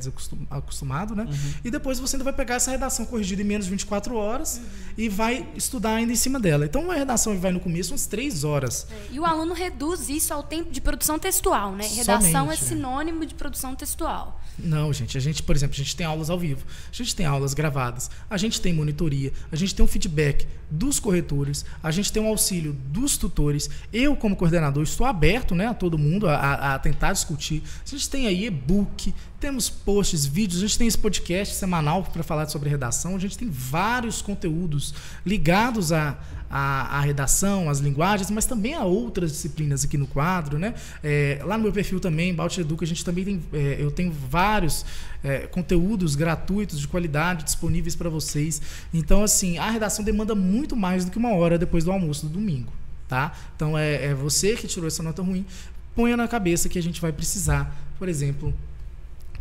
[0.51, 1.25] acostumado, né?
[1.25, 1.55] Uhum.
[1.63, 4.65] E depois você ainda vai pegar essa redação corrigida em menos de 24 horas uhum.
[4.97, 6.65] e vai estudar ainda em cima dela.
[6.65, 8.87] Então, uma redação vai no começo umas três horas.
[8.91, 11.87] É, e o aluno reduz isso ao tempo de produção textual, né?
[11.87, 13.27] Redação Somente, é sinônimo é.
[13.27, 14.41] de produção textual.
[14.59, 15.17] Não, gente.
[15.17, 18.11] A gente, por exemplo, a gente tem aulas ao vivo, a gente tem aulas gravadas,
[18.29, 20.30] a gente tem monitoria, a gente tem um feedback
[20.71, 23.69] dos corretores, a gente tem um auxílio dos tutores.
[23.93, 27.63] Eu, como coordenador, estou aberto né, a todo mundo a, a tentar discutir.
[27.85, 32.23] A gente tem aí e-book, temos posts, vídeos, a gente tem esse podcast semanal para
[32.23, 36.19] falar sobre redação, a gente tem vários conteúdos ligados a
[36.51, 40.75] a, a, redação, as linguagens, mas também a outras disciplinas aqui no quadro, né?
[41.03, 44.11] É, lá no meu perfil também, Balt Educa, a gente também tem, é, eu tenho
[44.11, 44.85] vários
[45.23, 48.61] é, conteúdos gratuitos de qualidade disponíveis para vocês.
[48.93, 52.33] Então, assim, a redação demanda muito mais do que uma hora depois do almoço do
[52.33, 52.73] domingo,
[53.07, 53.33] tá?
[53.55, 55.47] Então, é, é você que tirou essa nota ruim,
[55.95, 58.53] ponha na cabeça que a gente vai precisar, por exemplo,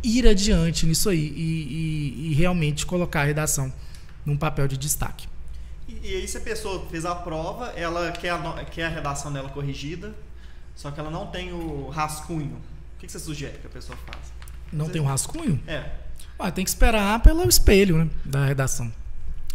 [0.02, 3.72] ir adiante nisso aí e, e, e realmente colocar a redação
[4.24, 5.28] num papel de destaque.
[6.02, 9.48] E, aí, se a pessoa fez a prova, ela quer a, quer a redação dela
[9.48, 10.14] corrigida,
[10.74, 12.56] só que ela não tem o rascunho.
[12.96, 14.32] O que, que você sugere que a pessoa faça?
[14.72, 14.92] Não você...
[14.92, 15.60] tem o rascunho?
[15.66, 15.90] É.
[16.38, 18.90] Ah, tem que esperar pelo espelho né, da redação.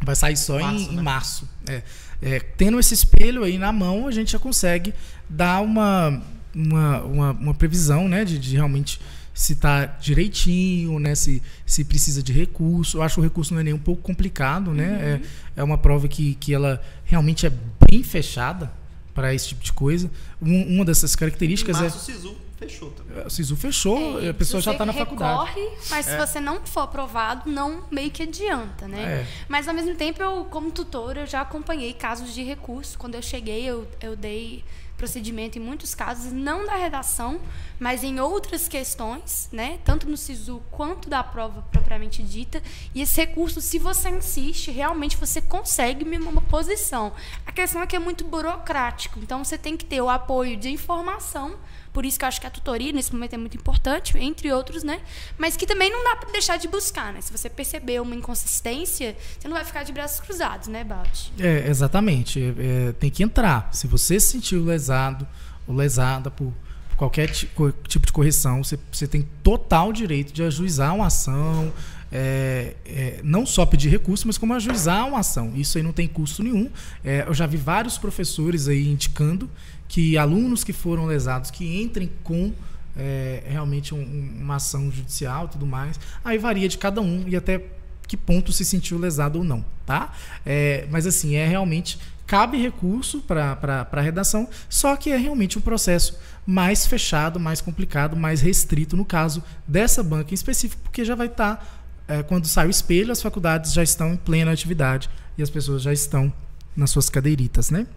[0.03, 1.01] Vai sair só março, em, né?
[1.01, 1.49] em, março.
[1.67, 1.81] É.
[2.21, 4.93] É, tendo esse espelho aí na mão, a gente já consegue
[5.29, 6.21] dar uma,
[6.53, 8.99] uma, uma, uma previsão né, de, de realmente
[9.35, 11.13] se está direitinho, né?
[11.13, 12.97] Se, se precisa de recurso.
[12.97, 14.87] Eu acho que o recurso não é nem um pouco complicado, né?
[14.87, 14.95] Uhum.
[14.95, 15.21] É,
[15.57, 17.51] é uma prova que, que ela realmente é
[17.89, 18.71] bem fechada
[19.13, 20.09] para esse tipo de coisa.
[20.41, 21.87] Um, uma dessas características é.
[21.87, 22.35] O SISU
[22.67, 23.17] fechou também.
[23.21, 25.53] É, o SISU fechou, é, a pessoa já está na faculdade.
[25.53, 26.11] Corre, mas é.
[26.11, 29.21] se você não for aprovado, não meio que adianta, né?
[29.21, 29.27] É.
[29.47, 32.97] Mas ao mesmo tempo, eu, como tutor, eu já acompanhei casos de recurso.
[32.97, 34.63] Quando eu cheguei, eu, eu dei
[34.95, 37.39] procedimento em muitos casos, não da redação,
[37.79, 39.79] mas em outras questões, né?
[39.83, 42.61] tanto no SISU quanto da prova propriamente dita.
[42.93, 47.11] E esse recurso, se você insiste, realmente você consegue uma posição.
[47.45, 50.69] A questão é que é muito burocrático, então você tem que ter o apoio de
[50.69, 51.57] informação
[51.95, 54.83] por isso que eu acho que a tutoria nesse momento é muito importante, entre outros,
[54.83, 54.99] né?
[55.37, 57.21] Mas que também não dá para deixar de buscar, né?
[57.21, 61.29] Se você perceber uma inconsistência, você não vai ficar de braços cruzados, né, Balt?
[61.39, 62.53] É, exatamente.
[62.59, 63.69] É, tem que entrar.
[63.71, 65.25] Se você se sentiu lesado
[65.65, 66.51] ou lesada por
[66.97, 71.71] qualquer tipo de correção, você, você tem total direito de ajuizar uma ação,
[72.11, 75.53] é, é, não só pedir recurso, mas como ajuizar uma ação.
[75.55, 76.69] Isso aí não tem custo nenhum.
[77.05, 79.49] É, eu já vi vários professores aí indicando
[79.87, 82.53] que alunos que foram lesados que entrem com
[82.97, 85.99] é, realmente um, uma ação judicial e tudo mais.
[86.23, 87.63] Aí varia de cada um e até
[88.07, 90.13] que ponto se sentiu lesado ou não, tá?
[90.45, 95.61] É, mas assim, é realmente cabe recurso para a redação, só que é realmente um
[95.61, 101.15] processo mais fechado, mais complicado, mais restrito no caso dessa banca em específico, porque já
[101.15, 101.65] vai estar tá,
[102.07, 105.81] é, quando sai o espelho, as faculdades já estão em plena atividade e as pessoas
[105.81, 106.33] já estão
[106.75, 107.87] nas suas cadeiritas, né?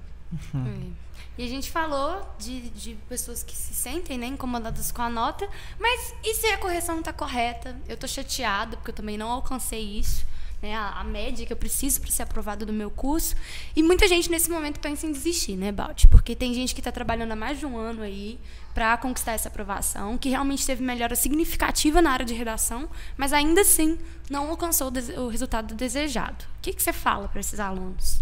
[0.54, 0.92] Uhum.
[1.38, 5.48] E a gente falou de, de pessoas que se sentem né, incomodadas com a nota,
[5.78, 7.76] mas e se a correção não está correta?
[7.88, 10.26] Eu estou chateada porque eu também não alcancei isso.
[10.60, 13.36] Né, a, a, média que eu preciso para ser aprovado do meu curso.
[13.76, 16.06] E muita gente nesse momento pensa em desistir, né, Balt?
[16.06, 18.40] Porque tem gente que está trabalhando há mais de um ano aí
[18.74, 23.60] para conquistar essa aprovação, que realmente teve melhora significativa na área de redação, mas ainda
[23.60, 26.44] assim não alcançou o, o resultado desejado.
[26.56, 28.20] O que, que você fala para esses alunos?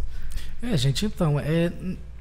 [0.62, 1.72] É, gente, então, é,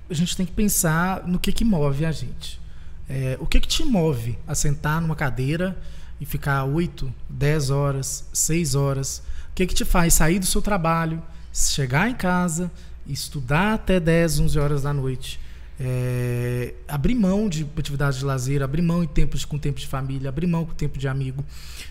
[0.10, 2.60] a gente tem que pensar no que, que move a gente.
[3.08, 5.78] É, o que, que te move a sentar numa cadeira
[6.20, 9.24] e ficar 8, 10 horas, 6 horas?
[9.52, 11.22] O que, que te faz sair do seu trabalho,
[11.54, 12.72] chegar em casa,
[13.08, 15.40] estudar até 10, 11 horas da noite?
[15.80, 20.30] é, abrir mão de atividades de lazer, abrir mão em tempos com tempo de família,
[20.30, 21.44] abrir mão com tempo de amigo.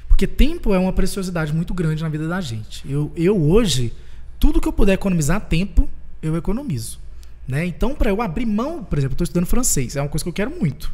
[0.09, 2.89] Porque tempo é uma preciosidade muito grande na vida da gente.
[2.91, 3.93] Eu, eu hoje,
[4.39, 5.89] tudo que eu puder economizar tempo,
[6.23, 6.99] eu economizo.
[7.47, 7.67] Né?
[7.67, 10.33] Então, para eu abrir mão, por exemplo, estou estudando francês, é uma coisa que eu
[10.33, 10.91] quero muito.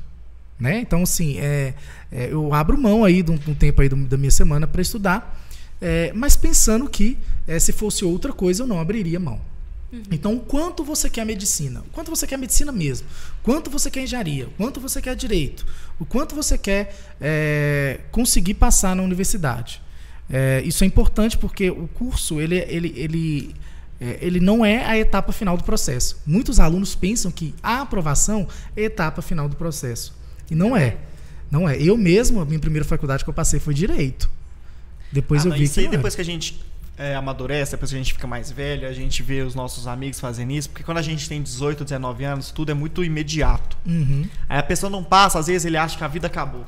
[0.58, 0.80] Né?
[0.80, 1.74] Então, assim, é,
[2.12, 4.66] é, eu abro mão aí de um, de um tempo aí do, da minha semana
[4.66, 5.40] para estudar,
[5.80, 9.40] é, mas pensando que é, se fosse outra coisa eu não abriria mão.
[9.92, 10.02] Uhum.
[10.10, 11.80] Então, o quanto você quer medicina?
[11.80, 13.08] O quanto você quer medicina mesmo?
[13.42, 14.46] Quanto você quer engenharia?
[14.46, 15.66] O quanto você quer direito?
[15.98, 19.82] O quanto você quer é, conseguir passar na universidade?
[20.28, 23.54] É, isso é importante porque o curso ele, ele, ele
[24.00, 26.20] é, ele não é a etapa final do processo.
[26.26, 30.14] Muitos alunos pensam que a aprovação é a etapa final do processo.
[30.50, 30.96] E não é.
[31.50, 31.80] Não é.
[31.80, 34.30] Eu mesmo, a minha primeira faculdade que eu passei foi direito.
[35.12, 35.80] Depois ah, eu vi isso que.
[35.80, 36.64] aí, não depois que a gente
[36.96, 40.20] é, amadurece, depois que a gente fica mais velho, a gente vê os nossos amigos
[40.20, 43.76] fazendo isso, porque quando a gente tem 18, 19 anos, tudo é muito imediato.
[43.86, 44.26] Uhum.
[44.48, 46.64] Aí a pessoa não passa, às vezes ele acha que a vida acabou.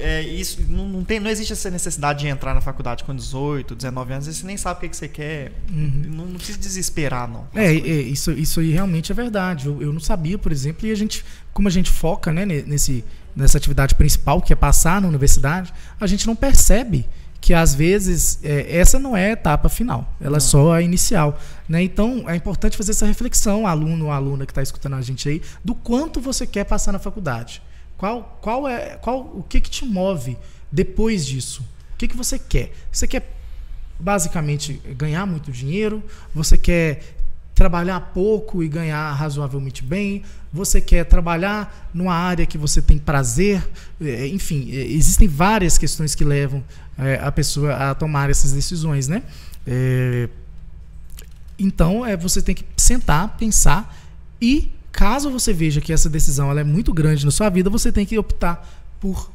[0.00, 3.76] É, isso não, não, tem, não existe essa necessidade de entrar na faculdade com 18,
[3.76, 5.52] 19 anos, você nem sabe o que, que você quer.
[5.70, 6.02] Uhum.
[6.08, 7.46] Não, não, precisa desesperar, não.
[7.54, 9.66] É, é, isso, isso aí realmente é verdade.
[9.66, 13.04] Eu, eu, não sabia, por exemplo, e a gente, como a gente foca né, nesse,
[13.34, 17.06] nessa atividade principal, que é passar na universidade, a gente não percebe
[17.40, 20.36] que às vezes é, essa não é a etapa final, ela não.
[20.38, 21.38] é só a inicial.
[21.68, 21.82] Né?
[21.82, 25.42] Então é importante fazer essa reflexão, aluno ou aluna que está escutando a gente aí,
[25.62, 27.62] do quanto você quer passar na faculdade.
[27.96, 30.36] Qual, qual é, qual, o que, que te move
[30.70, 31.62] depois disso?
[31.94, 32.72] O que, que você quer?
[32.90, 33.32] Você quer
[33.98, 36.02] basicamente ganhar muito dinheiro?
[36.34, 37.14] Você quer
[37.54, 40.24] trabalhar pouco e ganhar razoavelmente bem?
[40.52, 43.66] Você quer trabalhar numa área que você tem prazer?
[44.00, 46.62] É, enfim, é, existem várias questões que levam
[46.98, 49.22] é, a pessoa a tomar essas decisões, né?
[49.66, 50.28] É,
[51.58, 53.96] então, é, você tem que sentar, pensar
[54.40, 57.90] e Caso você veja que essa decisão ela é muito grande na sua vida, você
[57.90, 58.64] tem que optar
[59.00, 59.28] por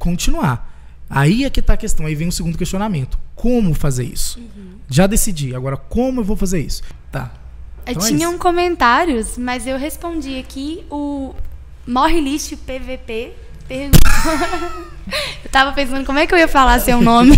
[0.00, 0.68] continuar.
[1.08, 2.06] Aí é que está a questão.
[2.06, 3.16] Aí vem o segundo questionamento.
[3.36, 4.40] Como fazer isso?
[4.40, 4.78] Uhum.
[4.88, 5.54] Já decidi.
[5.54, 6.82] Agora, como eu vou fazer isso?
[7.12, 7.32] Tá.
[7.86, 11.36] Então Tinham é comentários, mas eu respondi aqui o
[11.86, 13.32] Morre List PVP
[13.70, 14.00] perguntou.
[15.44, 17.36] eu tava pensando como é que eu ia falar seu nome.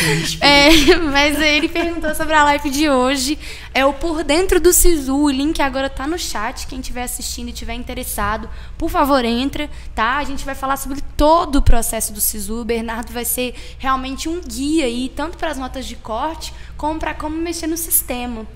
[0.40, 3.38] é, mas ele perguntou sobre a live de hoje.
[3.74, 5.14] É o Por Dentro do Sisu.
[5.14, 6.66] O link agora tá no chat.
[6.66, 10.16] Quem estiver assistindo e estiver interessado, por favor, entra, tá?
[10.16, 12.62] A gente vai falar sobre todo o processo do Sisu.
[12.62, 16.98] O Bernardo vai ser realmente um guia aí, tanto para as notas de corte, como
[16.98, 18.46] para como mexer no sistema.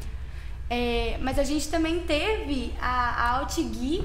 [0.70, 4.04] É, mas a gente também teve a, a Altgui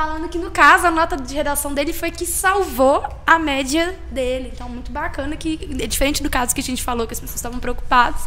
[0.00, 4.50] falando que no caso a nota de redação dele foi que salvou a média dele.
[4.50, 7.60] Então muito bacana que diferente do caso que a gente falou que as pessoas estavam
[7.60, 8.22] preocupadas,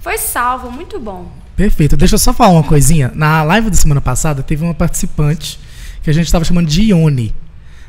[0.00, 1.30] foi salvo, muito bom.
[1.54, 1.94] Perfeito.
[1.94, 3.12] Deixa eu só falar uma coisinha.
[3.14, 5.60] Na live da semana passada teve uma participante
[6.02, 7.34] que a gente estava chamando de Ione.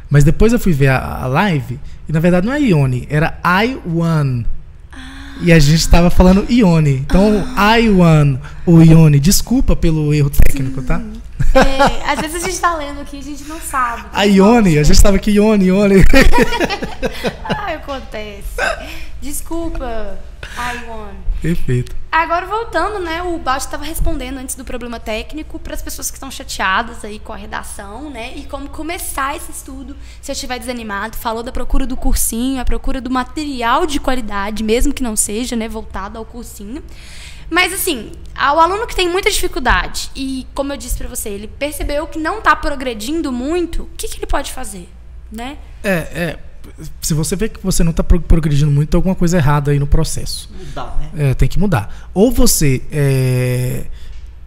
[0.09, 3.39] Mas depois eu fui ver a, a, live e na verdade não é Ione, era
[3.45, 4.45] I One.
[5.41, 6.95] E a gente estava falando Ione.
[6.95, 7.79] Então, ah.
[7.79, 10.99] I One, ou Ione, desculpa pelo erro técnico, tá?
[10.99, 11.13] Sim.
[11.13, 11.21] tá?
[11.55, 14.05] É, às vezes a gente tá lendo aqui e a gente não sabe.
[14.13, 16.03] A Ione, a gente tava aqui, Ione, Ione.
[17.43, 18.55] Ai, acontece.
[19.21, 20.17] Desculpa,
[20.85, 21.19] Ione.
[21.41, 21.95] Perfeito.
[22.11, 23.23] Agora voltando, né?
[23.23, 27.19] O Balt estava respondendo antes do problema técnico para as pessoas que estão chateadas aí
[27.19, 28.33] com a redação, né?
[28.35, 31.15] E como começar esse estudo se eu estiver desanimado.
[31.17, 35.55] Falou da procura do cursinho, a procura do material de qualidade, mesmo que não seja,
[35.55, 36.83] né, voltado ao cursinho.
[37.51, 41.47] Mas assim, o aluno que tem muita dificuldade e, como eu disse para você, ele
[41.47, 44.87] percebeu que não está progredindo muito, o que, que ele pode fazer,
[45.29, 45.57] né?
[45.83, 46.39] É, é,
[47.01, 49.85] se você vê que você não está progredindo muito, tem alguma coisa errada aí no
[49.85, 50.49] processo.
[50.57, 51.31] Mudar, né?
[51.31, 52.09] É, tem que mudar.
[52.13, 53.87] Ou você é,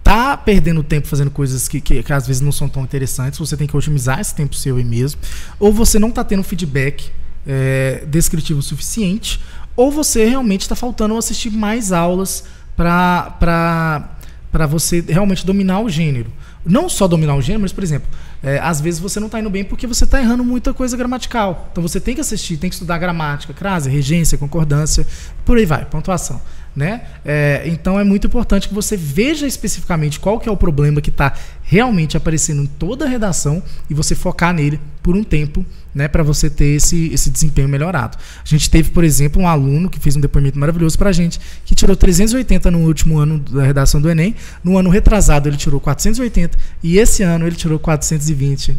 [0.02, 3.54] tá perdendo tempo fazendo coisas que, que, que, às vezes não são tão interessantes, você
[3.54, 5.20] tem que otimizar esse tempo seu aí mesmo.
[5.60, 7.12] Ou você não está tendo feedback
[7.46, 9.40] é, descritivo suficiente,
[9.76, 12.44] ou você realmente está faltando assistir mais aulas
[12.76, 16.30] para você realmente dominar o gênero.
[16.64, 18.08] Não só dominar o gênero, mas, por exemplo,
[18.42, 21.68] é, às vezes você não está indo bem porque você está errando muita coisa gramatical.
[21.70, 25.06] Então você tem que assistir, tem que estudar gramática, crase, regência, concordância,
[25.44, 26.40] por aí vai, pontuação.
[26.74, 27.02] Né?
[27.24, 31.10] É, então é muito importante que você veja especificamente qual que é o problema que
[31.10, 31.32] está
[31.62, 35.64] realmente aparecendo em toda a redação e você focar nele por um tempo
[35.94, 38.18] né, para você ter esse, esse desempenho melhorado.
[38.42, 41.40] A gente teve, por exemplo, um aluno que fez um depoimento maravilhoso para a gente,
[41.64, 44.34] que tirou 380 no último ano da redação do Enem.
[44.62, 48.76] No ano retrasado, ele tirou 480 e esse ano ele tirou 420.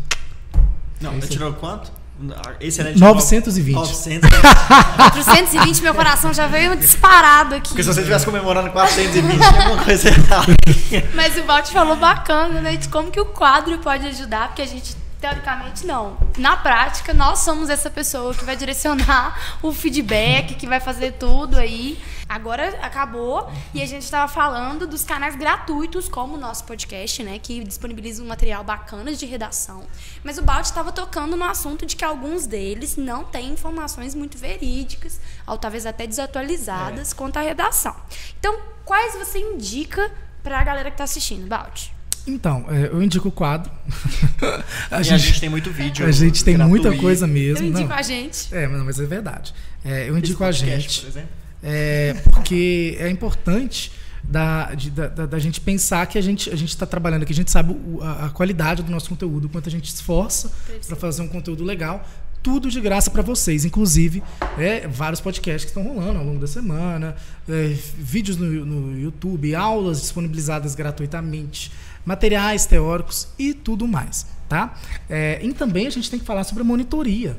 [1.02, 1.92] Não, é ele tirou quanto?
[2.62, 2.98] Excelente.
[2.98, 3.76] 920.
[3.76, 4.32] 920.
[4.32, 7.70] 420, meu coração já veio disparado aqui.
[7.70, 10.56] Porque se você estivesse comemorando 420, tinha alguma coisa errada.
[11.14, 12.78] Mas o Balt falou bacana, né?
[12.78, 14.96] De como que o quadro pode ajudar, porque a gente
[15.26, 16.18] teoricamente não.
[16.38, 21.58] Na prática, nós somos essa pessoa que vai direcionar o feedback, que vai fazer tudo
[21.58, 22.00] aí.
[22.30, 27.40] Agora acabou e a gente estava falando dos canais gratuitos, como o nosso podcast, né,
[27.40, 29.84] que disponibiliza um material bacana de redação.
[30.24, 34.38] Mas o Balt estava tocando no assunto de que alguns deles não têm informações muito
[34.38, 37.16] verídicas, ou talvez até desatualizadas, é.
[37.16, 37.96] quanto à redação.
[38.40, 40.12] Então, quais você indica
[40.44, 41.95] para a galera que está assistindo, Balt?
[42.28, 43.72] Então, é, eu indico o quadro.
[44.90, 46.06] a, gente, a gente, tem muito vídeo.
[46.06, 47.66] A gente tem muita coisa mesmo.
[47.66, 47.96] Eu indico não.
[47.96, 48.54] a gente.
[48.54, 49.54] É, mas é verdade.
[49.84, 51.08] É, eu indico a gente.
[51.62, 53.92] É, porque é importante
[54.24, 57.52] da, de, da, da, gente pensar que a gente a está trabalhando aqui, a gente
[57.52, 60.52] sabe o, a, a, qualidade do nosso conteúdo, o quanto a gente esforça
[60.88, 62.08] para fazer um conteúdo legal.
[62.42, 64.22] Tudo de graça para vocês, inclusive
[64.58, 67.16] é, vários podcasts que estão rolando ao longo da semana,
[67.50, 71.72] é, vídeos no, no YouTube, aulas disponibilizadas gratuitamente
[72.06, 74.28] materiais teóricos e tudo mais.
[74.48, 74.76] Tá?
[75.10, 77.38] É, e também a gente tem que falar sobre a monitoria.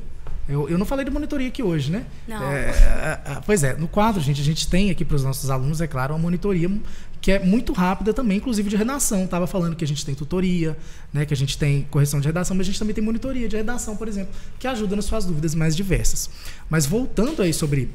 [0.48, 2.04] Eu, eu não falei de monitoria aqui hoje, né?
[2.26, 2.42] Não.
[2.42, 5.50] É, é, é pois é, no quadro, gente, a gente tem aqui para os nossos
[5.50, 6.70] alunos, é claro, uma monitoria
[7.20, 9.24] que é muito rápida também, inclusive de redação.
[9.24, 10.76] Estava falando que a gente tem tutoria,
[11.12, 13.56] né, que a gente tem correção de redação, mas a gente também tem monitoria de
[13.56, 16.30] redação, por exemplo, que ajuda nas suas dúvidas mais diversas.
[16.70, 17.90] Mas voltando aí sobre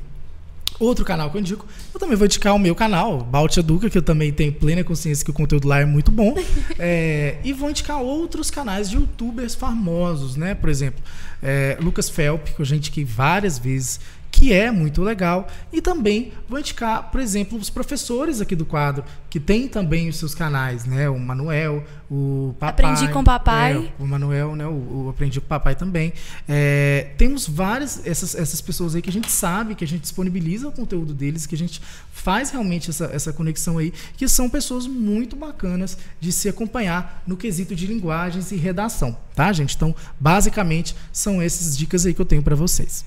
[0.81, 3.95] Outro canal que eu indico, eu também vou indicar o meu canal, Balt Educa, que
[3.95, 6.35] eu também tenho plena consciência que o conteúdo lá é muito bom.
[6.83, 10.55] É, e vou indicar outros canais de youtubers famosos, né?
[10.55, 10.99] Por exemplo,
[11.43, 13.99] é, Lucas Felp, que eu já indiquei várias vezes,
[14.41, 15.47] que é muito legal.
[15.71, 20.15] E também vou indicar, por exemplo, os professores aqui do quadro, que tem também os
[20.15, 21.07] seus canais, né?
[21.07, 22.87] O Manuel, o Papai.
[22.87, 23.75] Aprendi com o Papai.
[23.75, 24.65] É, o Manuel, né?
[24.65, 24.71] O,
[25.05, 26.11] o, Aprendi com o Papai também.
[26.49, 30.67] É, temos várias, essas, essas pessoas aí que a gente sabe, que a gente disponibiliza
[30.67, 31.79] o conteúdo deles, que a gente
[32.11, 37.37] faz realmente essa, essa conexão aí, que são pessoas muito bacanas de se acompanhar no
[37.37, 39.75] quesito de linguagens e redação, tá, gente?
[39.75, 43.05] Então, basicamente, são essas dicas aí que eu tenho para vocês.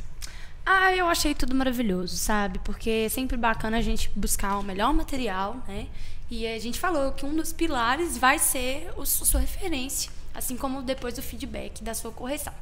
[0.67, 2.59] Ah, eu achei tudo maravilhoso, sabe?
[2.61, 5.87] Porque é sempre bacana a gente buscar o melhor material, né?
[6.31, 10.83] E a gente falou que um dos pilares vai ser a sua referência, assim como
[10.83, 12.53] depois do feedback da sua correção.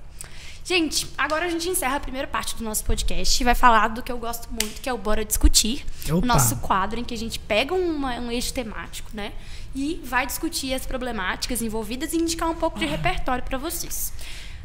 [0.65, 4.03] Gente, agora a gente encerra a primeira parte do nosso podcast e vai falar do
[4.03, 5.85] que eu gosto muito, que é o Bora Discutir.
[6.07, 6.15] Opa.
[6.15, 9.33] O nosso quadro em que a gente pega uma, um eixo temático, né?
[9.75, 14.13] E vai discutir as problemáticas envolvidas e indicar um pouco de repertório para vocês.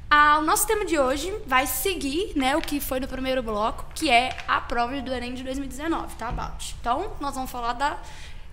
[0.09, 3.85] Ah, o nosso tema de hoje vai seguir né, o que foi no primeiro bloco,
[3.93, 6.71] que é a prova do Enem de 2019, tá, Balt?
[6.79, 7.97] Então, nós vamos falar da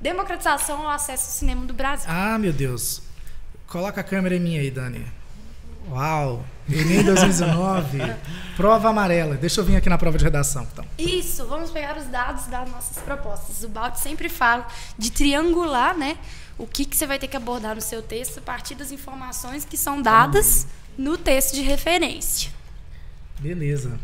[0.01, 2.11] democratização ao acesso ao cinema do Brasil.
[2.11, 3.03] Ah, meu Deus.
[3.69, 5.07] Coloca a câmera em mim aí, Dani.
[5.89, 6.45] Uau!
[6.69, 7.99] Enem 2019,
[8.57, 9.37] prova amarela.
[9.37, 10.85] Deixa eu vir aqui na prova de redação, então.
[10.99, 13.63] Isso, vamos pegar os dados das nossas propostas.
[13.63, 14.67] O Balt sempre fala
[14.99, 16.17] de triangular, né?
[16.59, 19.65] O que, que você vai ter que abordar no seu texto a partir das informações
[19.65, 20.67] que são dadas
[20.97, 22.51] no texto de referência.
[23.39, 23.99] Beleza.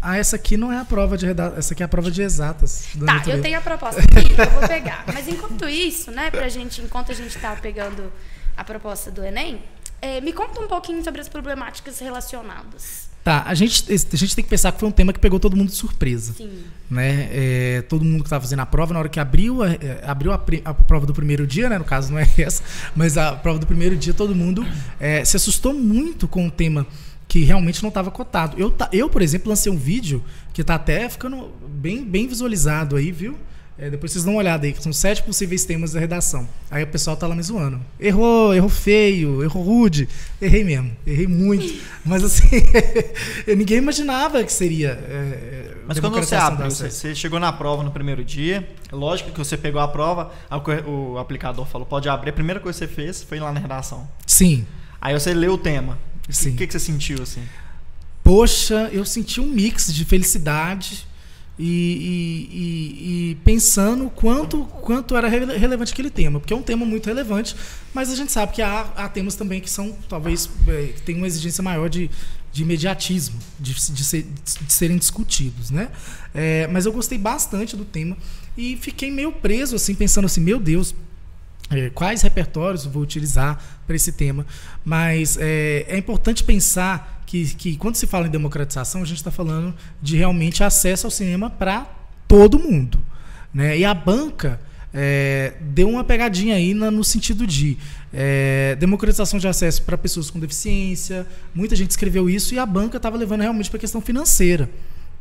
[0.00, 2.22] Ah, essa aqui não é a prova de redação, essa aqui é a prova de
[2.22, 2.88] exatas.
[3.06, 5.04] Tá, eu tenho a proposta aqui, eu vou pegar.
[5.06, 8.12] Mas enquanto isso, né, pra gente, enquanto a gente tá pegando
[8.56, 9.62] a proposta do Enem,
[10.00, 13.11] é, me conta um pouquinho sobre as problemáticas relacionadas.
[13.24, 15.56] Tá, a gente, a gente tem que pensar que foi um tema que pegou todo
[15.56, 16.32] mundo de surpresa.
[16.32, 16.50] Sim.
[16.90, 17.28] Né?
[17.30, 20.32] É, todo mundo que estava fazendo a prova, na hora que abriu, a, é, abriu
[20.32, 21.78] a, a, prova do primeiro dia, né?
[21.78, 22.62] no caso não é essa,
[22.96, 24.66] mas a prova do primeiro dia, todo mundo
[24.98, 26.84] é, se assustou muito com o tema
[27.28, 28.58] que realmente não estava cotado.
[28.58, 33.12] Eu, eu, por exemplo, lancei um vídeo que está até ficando bem, bem visualizado aí,
[33.12, 33.38] viu?
[33.82, 36.48] É, depois vocês dão uma olhada aí, que são sete possíveis temas da redação.
[36.70, 37.80] Aí o pessoal tá lá me zoando.
[37.98, 40.08] Errou, errou feio, errou rude.
[40.40, 41.82] Errei mesmo, errei muito.
[42.06, 42.46] Mas assim,
[43.58, 44.90] ninguém imaginava que seria.
[44.90, 49.32] É, é Mas quando você abre, você, você, chegou na prova no primeiro dia, lógico
[49.32, 50.30] que você pegou a prova,
[50.86, 52.30] o aplicador falou, pode abrir.
[52.30, 54.08] A primeira coisa que você fez foi ir lá na redação.
[54.24, 54.64] Sim.
[55.00, 55.98] Aí você leu o tema.
[56.28, 56.50] Sim.
[56.50, 57.42] O que, que você sentiu assim?
[58.22, 61.10] Poxa, eu senti um mix de felicidade
[61.58, 67.06] e, e, e, pensando quanto, quanto era relevante aquele tema, porque é um tema muito
[67.06, 67.54] relevante,
[67.92, 71.16] mas a gente sabe que há, há temas também que são, talvez, é, que tem
[71.16, 72.10] uma exigência maior de,
[72.50, 75.90] de imediatismo, de, de, ser, de serem discutidos, né?
[76.34, 78.16] É, mas eu gostei bastante do tema
[78.56, 80.94] e fiquei meio preso, assim, pensando assim, meu Deus,
[81.70, 84.46] é, quais repertórios vou utilizar para esse tema?
[84.84, 89.30] Mas é, é importante pensar que, que quando se fala em democratização, a gente está
[89.30, 91.86] falando de realmente acesso ao cinema para
[92.28, 92.98] todo mundo.
[93.54, 93.78] Né?
[93.78, 94.60] E a banca,
[94.92, 97.78] é, deu uma pegadinha aí na, no sentido de
[98.12, 101.26] é, democratização de acesso para pessoas com deficiência.
[101.54, 104.68] Muita gente escreveu isso e a banca estava levando realmente para a questão financeira.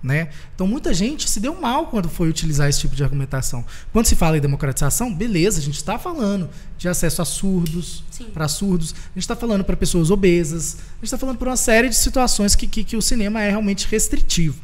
[0.03, 0.29] Né?
[0.55, 3.63] Então muita gente se deu mal quando foi utilizar esse tipo de argumentação.
[3.93, 8.47] Quando se fala em democratização, beleza, a gente está falando de acesso a surdos, para
[8.47, 11.87] surdos, a gente está falando para pessoas obesas, a gente está falando por uma série
[11.87, 14.59] de situações que, que, que o cinema é realmente restritivo.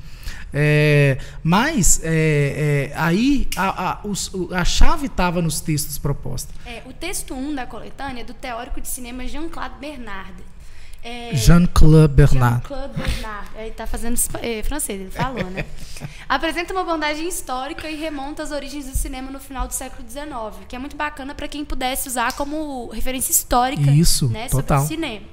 [0.53, 6.55] É, mas é, é, aí a, a, os, a chave estava nos textos propostos.
[6.65, 10.33] É, o texto 1 um da coletânea é do teórico de cinema Jean-Claude Bernard.
[11.07, 12.67] É, Jean-Claude Bernard.
[12.67, 13.49] Jean-Claude Bernard.
[13.55, 15.63] Ele está fazendo é, francês, ele falou, né?
[16.27, 20.65] Apresenta uma abordagem histórica e remonta às origens do cinema no final do século XIX,
[20.67, 24.81] que é muito bacana para quem pudesse usar como referência histórica Isso, né, total.
[24.81, 25.25] sobre o cinema.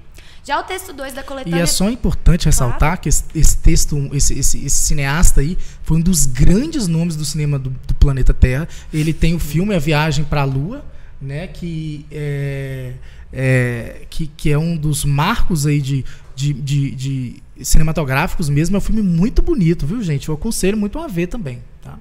[0.44, 1.58] Já o texto 2 da coletânea.
[1.58, 3.00] E é só importante ressaltar claro.
[3.00, 7.24] que esse, esse texto, esse, esse, esse, cineasta aí, foi um dos grandes nomes do
[7.24, 8.68] cinema do, do planeta Terra.
[8.92, 10.84] Ele tem o filme A Viagem para a Lua,
[11.20, 11.46] né?
[11.46, 12.92] Que é,
[13.34, 16.04] é, que, que é um dos marcos aí de,
[16.34, 18.76] de, de, de, cinematográficos mesmo.
[18.76, 20.28] É um filme muito bonito, viu, gente?
[20.28, 21.98] Eu aconselho muito a ver também, tá?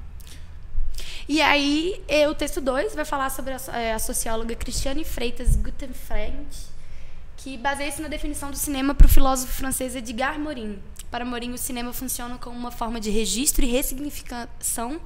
[1.28, 6.48] E aí, o texto 2 vai falar sobre a, é, a socióloga Cristiane Freitas Gutenfrend,
[7.38, 10.78] que baseia-se na definição do cinema para o filósofo francês Edgar Morin.
[11.10, 15.00] Para Morin, o cinema funciona como uma forma de registro e ressignificação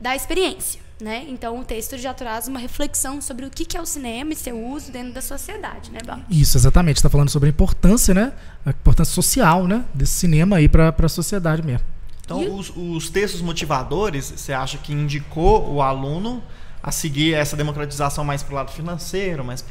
[0.00, 0.80] da experiência.
[1.00, 1.26] Né?
[1.28, 4.56] Então, o texto já traz uma reflexão sobre o que é o cinema e seu
[4.64, 6.20] uso dentro da sociedade, né, Bal?
[6.30, 6.98] Isso, exatamente.
[6.98, 8.32] Está falando sobre a importância, né?
[8.64, 9.84] A importância social, né?
[9.92, 11.84] Desse cinema aí para a sociedade mesmo.
[12.24, 16.42] Então, os, os, textos motivadores, você acha que indicou o aluno
[16.82, 19.64] a seguir essa democratização mais para o lado financeiro, mais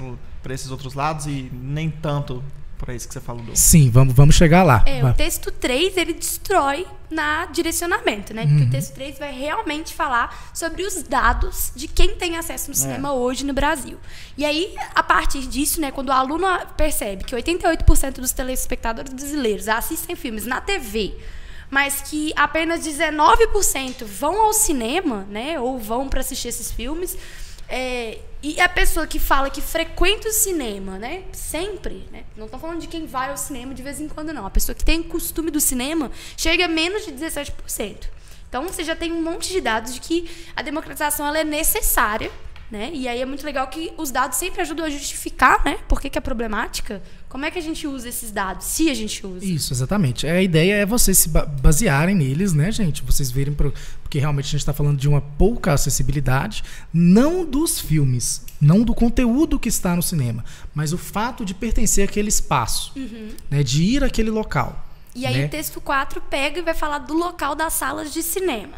[0.44, 2.44] para esses outros lados e nem tanto
[2.82, 3.44] para isso que você falou.
[3.44, 3.56] Do...
[3.56, 4.84] Sim, vamos, vamos chegar lá.
[4.88, 5.12] É, vai.
[5.12, 8.48] o texto 3, ele destrói na direcionamento, né?
[8.48, 8.68] Porque uhum.
[8.68, 12.80] o texto 3 vai realmente falar sobre os dados de quem tem acesso no é.
[12.80, 13.12] cinema é.
[13.12, 13.98] hoje no Brasil.
[14.36, 19.68] E aí, a partir disso, né, quando o aluno percebe que 88% dos telespectadores brasileiros
[19.68, 21.16] assistem filmes na TV,
[21.70, 27.16] mas que apenas 19% vão ao cinema, né, ou vão para assistir esses filmes.
[27.74, 32.60] É, e a pessoa que fala que frequenta o cinema, né, sempre, né, não estou
[32.60, 34.46] falando de quem vai ao cinema de vez em quando, não.
[34.46, 38.10] A pessoa que tem costume do cinema chega a menos de 17%.
[38.50, 42.30] Então, você já tem um monte de dados de que a democratização ela é necessária
[42.72, 42.90] né?
[42.94, 45.78] E aí é muito legal que os dados sempre ajudam a justificar, né?
[45.90, 47.04] Por que, que é problemática.
[47.32, 49.46] Como é que a gente usa esses dados, se a gente usa?
[49.46, 50.28] Isso, exatamente.
[50.28, 53.02] A ideia é vocês se basearem neles, né, gente?
[53.04, 53.74] Vocês verem, pro...
[54.04, 56.62] porque realmente a gente está falando de uma pouca acessibilidade,
[56.94, 60.44] não dos filmes, não do conteúdo que está no cinema,
[60.76, 63.30] mas o fato de pertencer àquele espaço, uhum.
[63.50, 64.86] né, de ir àquele local.
[65.16, 65.46] E aí né?
[65.46, 68.76] o texto 4 pega e vai falar do local das salas de cinema.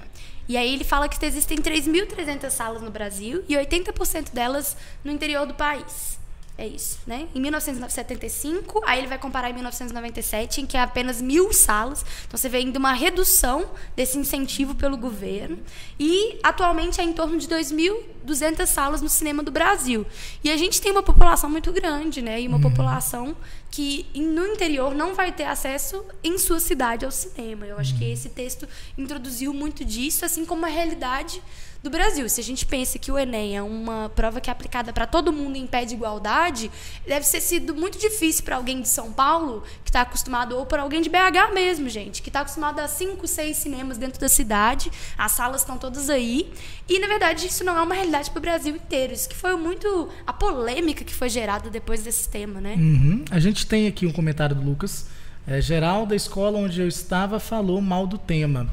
[0.47, 5.47] E aí ele fala que existem 3.300 salas no Brasil e 80% delas no interior
[5.47, 6.21] do país.
[6.55, 7.27] É isso, né?
[7.33, 12.05] Em 1975, aí ele vai comparar em 1997, em que é apenas mil salas.
[12.27, 15.57] Então você vê ainda uma redução desse incentivo pelo governo.
[15.99, 20.05] E atualmente é em torno de 2.200 salas no cinema do Brasil.
[20.43, 22.39] E a gente tem uma população muito grande, né?
[22.39, 22.63] E uma uhum.
[22.63, 23.35] população
[23.71, 27.65] que no interior não vai ter acesso em sua cidade ao cinema.
[27.65, 31.41] Eu acho que esse texto introduziu muito disso, assim como a realidade
[31.83, 32.27] do Brasil.
[32.29, 35.33] Se a gente pensa que o Enem é uma prova que é aplicada para todo
[35.33, 36.71] mundo em pé de igualdade,
[37.05, 40.81] deve ter sido muito difícil para alguém de São Paulo, que está acostumado, ou para
[40.81, 44.89] alguém de BH mesmo, gente, que está acostumado a cinco, seis cinemas dentro da cidade,
[45.17, 46.49] as salas estão todas aí.
[46.87, 49.11] E, na verdade, isso não é uma realidade para o Brasil inteiro.
[49.11, 52.75] Isso que foi muito a polêmica que foi gerada depois desse tema, né?
[52.75, 53.25] Uhum.
[53.29, 55.07] A gente tem aqui um comentário do Lucas.
[55.45, 58.69] É, geral da escola onde eu estava falou mal do tema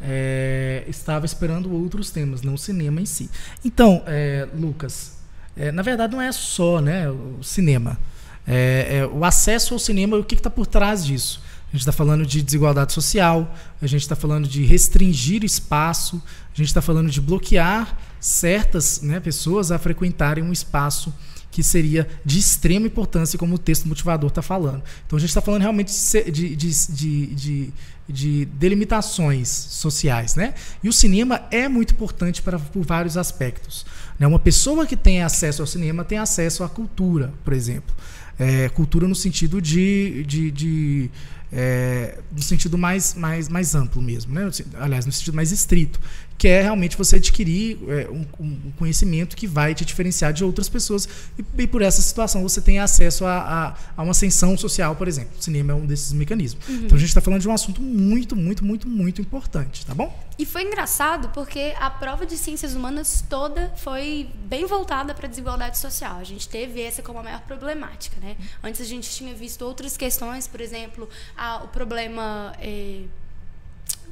[0.00, 3.30] é, estava esperando outros temas, não o cinema em si.
[3.64, 5.18] Então, é, Lucas,
[5.56, 7.98] é, na verdade não é só né, o cinema.
[8.46, 11.42] É, é, o acesso ao cinema, o que está por trás disso?
[11.68, 16.22] A gente está falando de desigualdade social, a gente está falando de restringir espaço,
[16.54, 21.12] a gente está falando de bloquear certas né, pessoas a frequentarem um espaço
[21.50, 24.82] que seria de extrema importância, como o texto motivador está falando.
[25.06, 25.92] Então a gente está falando realmente
[26.30, 27.72] de, de, de, de,
[28.08, 30.34] de delimitações sociais.
[30.34, 30.54] Né?
[30.82, 33.84] E o cinema é muito importante para, por vários aspectos.
[34.18, 34.26] Né?
[34.26, 37.94] Uma pessoa que tem acesso ao cinema tem acesso à cultura, por exemplo.
[38.38, 41.10] É, cultura no sentido de, de, de
[41.52, 44.48] é, no sentido mais, mais, mais amplo mesmo, né?
[44.78, 45.98] aliás, no sentido mais estrito,
[46.38, 50.68] que é realmente você adquirir é, um, um, conhecimento que vai te diferenciar de outras
[50.68, 54.94] pessoas e, e por essa situação você tem acesso a, a, a, uma ascensão social,
[54.94, 55.32] por exemplo.
[55.36, 56.66] O cinema é um desses mecanismos.
[56.68, 56.76] Uhum.
[56.76, 60.16] Então a gente está falando de um assunto muito, muito, muito, muito importante, tá bom?
[60.38, 65.28] E foi engraçado porque a prova de ciências humanas toda foi bem voltada para a
[65.28, 66.18] desigualdade social.
[66.18, 68.36] A gente teve essa como a maior problemática, né?
[68.62, 73.02] Antes a gente tinha visto outras questões, por exemplo, a, o problema eh,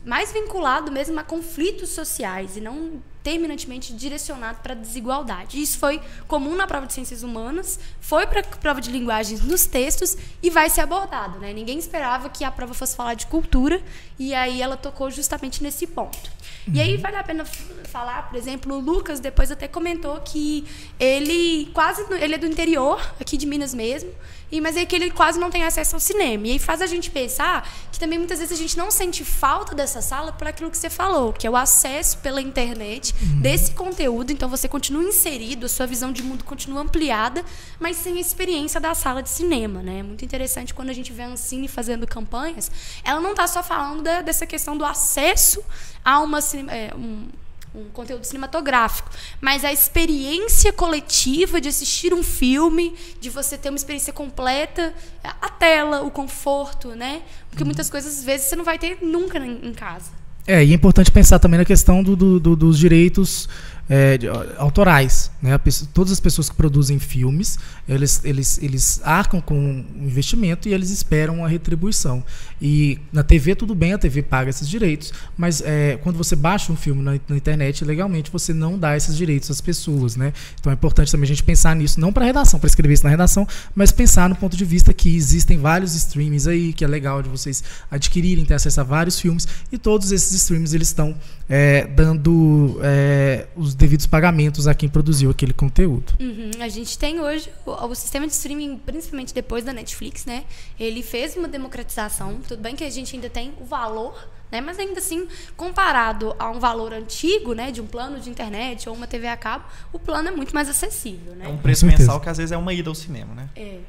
[0.06, 5.60] mais vinculado mesmo a conflitos sociais e não terminantemente direcionado para a desigualdade.
[5.60, 9.66] Isso foi comum na prova de ciências humanas, foi para a prova de linguagens nos
[9.66, 11.40] textos e vai ser abordado.
[11.40, 11.52] Né?
[11.52, 13.82] Ninguém esperava que a prova fosse falar de cultura
[14.16, 16.30] e aí ela tocou justamente nesse ponto.
[16.68, 16.74] Uhum.
[16.74, 17.00] E aí uhum.
[17.00, 20.64] vale a pena falar, por exemplo, o Lucas depois até comentou que
[21.00, 24.12] ele quase ele é do interior, aqui de Minas mesmo,
[24.50, 26.46] e mas é que ele quase não tem acesso ao cinema.
[26.46, 29.74] E aí faz a gente pensar que também muitas vezes a gente não sente falta
[29.74, 33.40] dessa sala por aquilo que você falou, que é o acesso pela internet uhum.
[33.40, 34.32] desse conteúdo.
[34.32, 37.44] Então você continua inserido, a sua visão de mundo continua ampliada,
[37.78, 40.00] mas sem a experiência da sala de cinema, né?
[40.00, 42.70] É muito interessante quando a gente vê a Ancine fazendo campanhas,
[43.04, 45.62] ela não está só falando da, dessa questão do acesso
[46.04, 46.38] a uma
[46.68, 47.28] é, um,
[47.74, 49.10] um conteúdo cinematográfico,
[49.40, 55.48] mas a experiência coletiva de assistir um filme, de você ter uma experiência completa, a
[55.48, 57.22] tela, o conforto, né?
[57.50, 57.66] Porque uhum.
[57.66, 60.25] muitas coisas às vezes você não vai ter nunca em casa.
[60.46, 63.48] É, e é importante pensar também na questão do, do, do, dos direitos
[63.88, 64.18] é,
[64.58, 65.30] autorais.
[65.40, 65.58] Né?
[65.92, 67.58] todas as pessoas que produzem filmes,
[67.88, 72.22] eles, eles, eles arcam com um investimento e eles esperam uma retribuição.
[72.60, 76.72] E na TV tudo bem, a TV paga esses direitos, mas é, quando você baixa
[76.72, 80.16] um filme na, na, internet, legalmente você não dá esses direitos às pessoas.
[80.16, 80.32] Né?
[80.58, 83.04] Então é importante também a gente pensar nisso, não para a redação, para escrever isso
[83.04, 86.88] na redação, mas pensar no ponto de vista que existem vários streams aí, que é
[86.88, 91.14] legal de vocês adquirirem, ter acesso a vários filmes, e todos esses streams eles estão
[91.48, 96.14] é, dando é, os devidos pagamentos a quem produziu aquele conteúdo.
[96.18, 96.50] Uhum.
[96.60, 100.44] A gente tem hoje o, o, sistema de streaming, principalmente depois da Netflix, né?
[100.78, 102.40] Ele fez uma democratização.
[102.46, 104.16] Tudo bem que a gente ainda tem o valor
[104.50, 104.60] né?
[104.60, 108.94] Mas ainda assim, comparado a um valor antigo, né, de um plano de internet ou
[108.94, 111.46] uma TV a cabo, o plano é muito mais acessível, né?
[111.46, 113.48] É um preço mensal que às vezes é uma ida ao cinema, né?
[113.56, 113.80] É.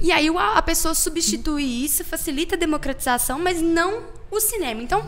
[0.00, 4.82] E aí a pessoa substitui isso, facilita a democratização, mas não o cinema.
[4.82, 5.04] Então,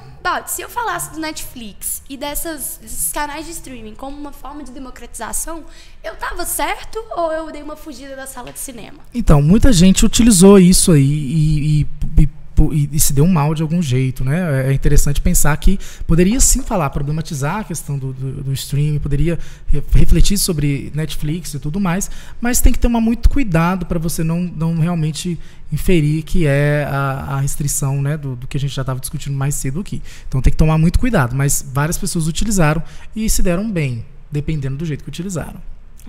[0.46, 4.72] se eu falasse do Netflix e dessas, desses canais de streaming como uma forma de
[4.72, 5.64] democratização,
[6.02, 8.98] eu estava certo ou eu dei uma fugida da sala de cinema?
[9.12, 11.86] Então, muita gente utilizou isso aí e, e,
[12.72, 14.66] e e, se deu mal de algum jeito, né?
[14.66, 18.98] É, é interessante pensar que poderia sim falar, problematizar a questão do, do, do streaming,
[18.98, 19.38] poderia
[19.92, 24.40] refletir sobre Netflix e tudo mais, mas tem que tomar muito cuidado para você não,
[24.40, 25.38] não realmente
[25.72, 29.36] inferir que é a, a restrição né, do, do, que a gente já estava discutindo
[29.36, 30.02] mais cedo aqui.
[30.28, 32.82] Então tem que tomar muito cuidado, mas várias pessoas utilizaram
[33.14, 35.60] e se deram bem, dependendo do jeito que utilizaram.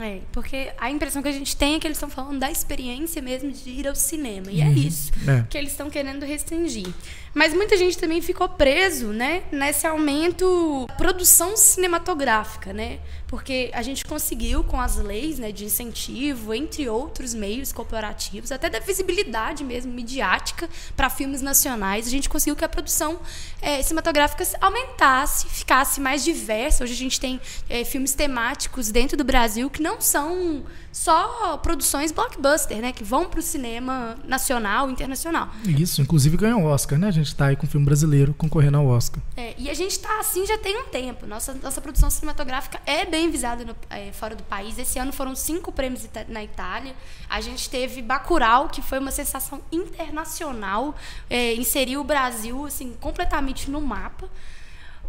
[0.02, 3.22] É, porque a impressão que a gente tem é que eles estão falando da experiência
[3.22, 4.52] mesmo de ir ao cinema.
[4.52, 4.72] E é uhum.
[4.72, 5.46] é isso é.
[5.50, 6.92] que eles estão querendo restringir.
[7.34, 13.00] Mas muita gente também ficou preso, né, nesse aumento da produção cinematográfica, né?
[13.32, 18.70] Porque a gente conseguiu com as leis, né, de incentivo, entre outros meios corporativos, até
[18.70, 23.22] da visibilidade mesmo midiática para filmes nacionais, a gente conseguiu que a produção
[23.62, 26.84] é, cinematográfica aumentasse, ficasse mais diversa.
[26.84, 32.12] Hoje a gente tem é, filmes temáticos dentro do Brasil que não são só produções
[32.12, 32.92] blockbuster, né?
[32.92, 35.50] Que vão para o cinema nacional e internacional.
[35.66, 37.08] Isso, inclusive ganhou o Oscar, né?
[37.08, 39.22] A gente está aí com um filme brasileiro concorrendo ao Oscar.
[39.38, 41.26] É, e a gente está assim já tem um tempo.
[41.26, 44.78] Nossa, nossa produção cinematográfica é bem visada no, é, fora do país.
[44.78, 46.96] Esse ano foram cinco prêmios na Itália.
[47.30, 50.96] A gente teve Bacurau, que foi uma sensação internacional.
[51.30, 54.30] É, inseriu o Brasil assim, completamente no mapa.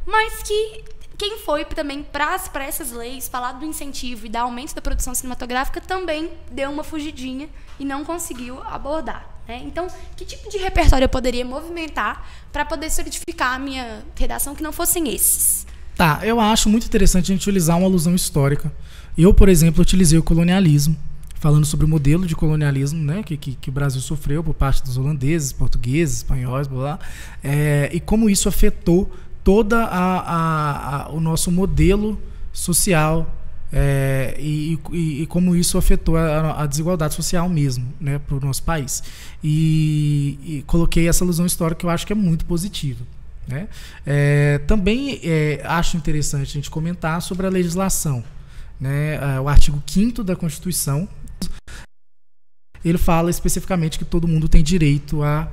[0.06, 0.84] Mas que
[1.18, 5.80] quem foi também para essas leis, falar do incentivo e da aumento da produção cinematográfica,
[5.80, 7.48] também deu uma fugidinha
[7.78, 9.28] e não conseguiu abordar.
[9.46, 9.62] Né?
[9.64, 9.86] Então,
[10.16, 14.72] que tipo de repertório eu poderia movimentar para poder solidificar a minha redação que não
[14.72, 15.66] fossem esses?
[15.96, 18.72] Tá, eu acho muito interessante a gente utilizar uma alusão histórica.
[19.16, 20.96] Eu, por exemplo, utilizei o colonialismo,
[21.34, 24.82] falando sobre o modelo de colonialismo né, que, que, que o Brasil sofreu por parte
[24.82, 26.98] dos holandeses, portugueses, espanhóis, blá, blá,
[27.44, 29.10] é, e como isso afetou
[29.44, 32.18] toda a, a, a, o nosso modelo
[32.52, 33.38] social
[33.72, 38.40] é, e, e, e, como isso afetou a, a desigualdade social mesmo né, para o
[38.40, 39.02] nosso país.
[39.42, 43.04] E, e, coloquei essa alusão histórica que eu acho que é muito positiva.
[43.48, 43.68] Né?
[44.06, 48.22] É, também é, acho interessante a gente comentar sobre a legislação.
[48.78, 49.14] Né?
[49.14, 51.08] É, o artigo 5 da Constituição
[52.84, 55.48] ele fala especificamente que todo mundo tem direito a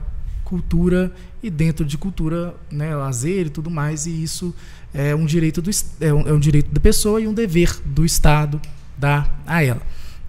[0.50, 1.12] cultura
[1.44, 4.54] e dentro de cultura, né, lazer e tudo mais, e isso
[4.92, 5.70] é um direito do
[6.02, 8.60] é um, é um direito da pessoa e um dever do Estado
[8.98, 9.82] dar a ela.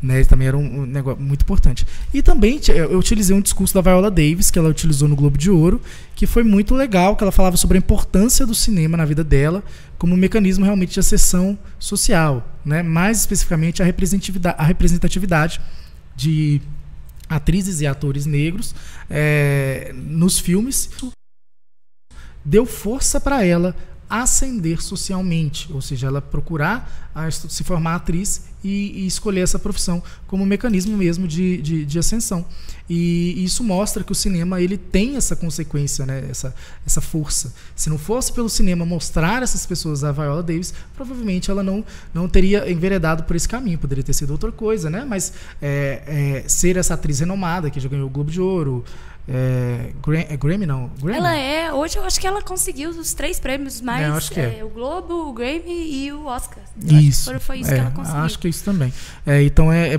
[0.02, 1.86] Né, também era um, um, negócio muito importante.
[2.12, 5.50] E também eu utilizei um discurso da Viola Davis, que ela utilizou no Globo de
[5.50, 5.80] Ouro,
[6.14, 9.62] que foi muito legal, que ela falava sobre a importância do cinema na vida dela,
[9.98, 12.82] como um mecanismo realmente de acessão social, né?
[12.82, 15.60] mais especificamente a representatividade, a representatividade
[16.16, 16.62] de
[17.30, 18.74] atrizes e atores negros
[19.08, 20.90] é, nos filmes
[22.44, 23.76] deu força para ela
[24.10, 27.10] ascender socialmente, ou seja, ela procurar
[27.48, 32.44] se formar atriz e, e, escolher essa profissão como mecanismo mesmo de, de, de, ascensão.
[32.88, 36.26] E isso mostra que o cinema ele tem essa consequência, né?
[36.30, 36.54] essa,
[36.86, 37.52] essa força.
[37.74, 42.28] Se não fosse pelo cinema mostrar essas pessoas a Viola Davis, provavelmente ela não, não
[42.28, 45.04] teria enveredado por esse caminho, poderia ter sido outra coisa, né?
[45.08, 46.02] mas é,
[46.44, 48.84] é, ser essa atriz renomada que já ganhou o Globo de Ouro,
[49.32, 49.92] é,
[50.28, 50.90] é, Grammy, não?
[51.00, 51.18] Grammy?
[51.18, 51.72] Ela é.
[51.72, 54.02] Hoje eu acho que ela conseguiu os três prêmios mais.
[54.02, 54.58] É, acho que é.
[54.58, 54.64] é.
[54.64, 56.64] o Globo, o Grammy e o Oscar.
[56.84, 57.38] Isso.
[57.38, 58.20] Foi, isso que ela conseguiu.
[58.22, 58.92] Acho que é isso também.
[59.46, 59.92] então é,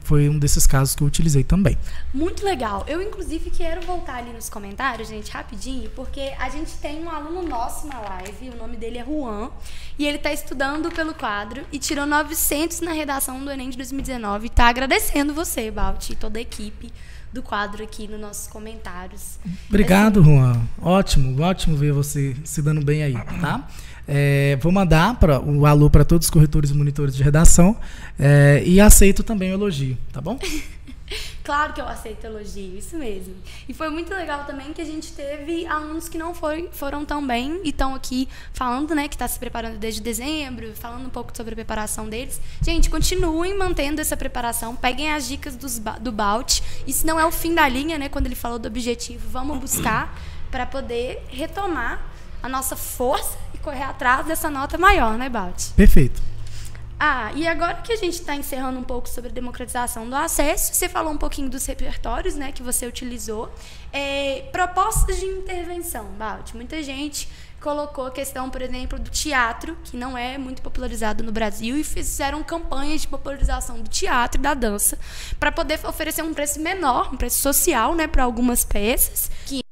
[0.00, 1.78] foi um desses casos que eu utilizei também.
[2.12, 2.84] Muito legal.
[2.88, 7.42] Eu, inclusive, quero voltar ali nos comentários, gente, rapidinho, porque a gente tem um aluno
[7.42, 9.50] nosso na live, o nome dele é Juan,
[9.96, 14.48] e ele está estudando pelo quadro e tirou 900 na redação do Enem de 2019.
[14.48, 16.92] Está agradecendo você, Balt, e toda a equipe
[17.36, 19.38] do quadro aqui nos nossos comentários.
[19.68, 20.60] Obrigado, assim, Juan.
[20.80, 23.68] Ótimo, ótimo ver você se dando bem aí, tá?
[24.08, 27.76] É, vou mandar para o alô para todos os corretores e monitores de redação
[28.18, 30.38] é, e aceito também o elogio, tá bom?
[31.46, 33.34] Claro que eu aceito elogio, isso mesmo.
[33.68, 37.24] E foi muito legal também que a gente teve alunos que não foi, foram tão
[37.24, 41.36] bem e estão aqui falando, né, que está se preparando desde dezembro, falando um pouco
[41.36, 42.40] sobre a preparação deles.
[42.60, 46.60] Gente, continuem mantendo essa preparação, peguem as dicas dos, do Balt.
[46.86, 49.58] E se não é o fim da linha, né, quando ele falou do objetivo, vamos
[49.58, 50.18] buscar
[50.50, 52.04] para poder retomar
[52.42, 55.70] a nossa força e correr atrás dessa nota maior, né, Balt?
[55.76, 56.35] Perfeito.
[56.98, 60.74] Ah, e agora que a gente está encerrando um pouco sobre a democratização do acesso,
[60.74, 63.52] você falou um pouquinho dos repertórios né, que você utilizou.
[63.92, 66.54] É, propostas de intervenção, Balt.
[66.54, 67.28] Muita gente
[67.60, 71.84] colocou a questão, por exemplo, do teatro, que não é muito popularizado no Brasil, e
[71.84, 74.98] fizeram campanhas de popularização do teatro e da dança,
[75.38, 79.65] para poder oferecer um preço menor, um preço social, né, para algumas peças que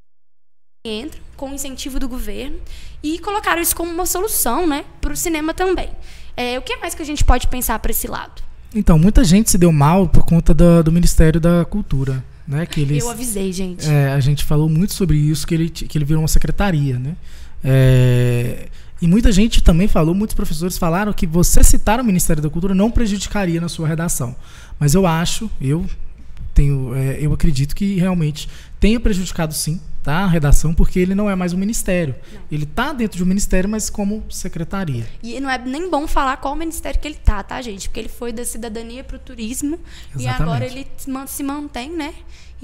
[0.87, 2.59] entram com incentivo do governo,
[3.03, 5.89] e colocaram isso como uma solução né, para o cinema também.
[6.37, 8.43] É, o que mais que a gente pode pensar para esse lado?
[8.75, 12.23] Então, muita gente se deu mal por conta do, do Ministério da Cultura.
[12.47, 13.89] Né, que eles, Eu avisei, gente.
[13.89, 16.99] É, a gente falou muito sobre isso, que ele, que ele virou uma secretaria.
[16.99, 17.17] Né?
[17.65, 18.69] É,
[19.01, 22.75] e muita gente também falou, muitos professores falaram que você citar o Ministério da Cultura
[22.75, 24.37] não prejudicaria na sua redação.
[24.79, 25.87] Mas eu acho, eu
[26.53, 28.49] tenho, é, eu acredito que realmente
[28.85, 30.19] tenha prejudicado sim tá?
[30.19, 32.15] A redação, porque ele não é mais um ministério.
[32.31, 32.43] Não.
[32.53, 35.07] Ele está dentro de um ministério, mas como secretaria.
[35.23, 37.89] E não é nem bom falar qual ministério que ele tá, tá, gente?
[37.89, 39.81] Porque ele foi da cidadania para o turismo
[40.15, 40.25] Exatamente.
[40.25, 40.87] e agora ele
[41.27, 42.13] se mantém, né?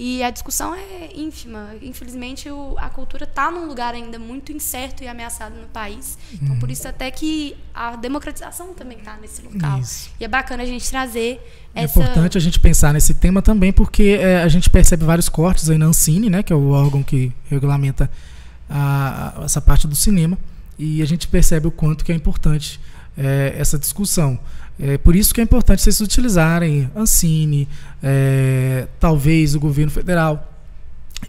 [0.03, 1.75] E a discussão é ínfima.
[1.83, 6.17] Infelizmente, o, a cultura está num lugar ainda muito incerto e ameaçado no país.
[6.33, 6.73] Então, por uhum.
[6.73, 9.79] isso até que a democratização também está nesse local.
[9.79, 10.11] Isso.
[10.19, 11.39] E é bacana a gente trazer
[11.75, 15.69] é importante a gente pensar nesse tema também, porque é, a gente percebe vários cortes
[15.69, 18.11] aí na Ancine, né, que é o órgão que regulamenta
[18.71, 20.39] a, a, essa parte do cinema,
[20.79, 22.81] e a gente percebe o quanto que é importante
[23.19, 24.41] é, essa discussão.
[24.83, 27.69] É por isso que é importante vocês utilizarem Ancine,
[28.03, 30.51] é, talvez o governo federal,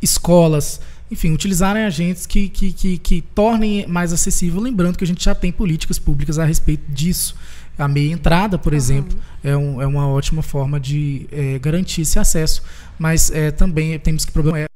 [0.01, 0.79] escolas,
[1.11, 5.35] enfim, utilizarem agentes que, que, que, que tornem mais acessível, lembrando que a gente já
[5.35, 7.35] tem políticas públicas a respeito disso.
[7.77, 8.77] A meia entrada, por uhum.
[8.77, 12.63] exemplo, é, um, é, uma ótima forma de é, garantir esse acesso,
[12.97, 14.67] mas é, também temos que problema é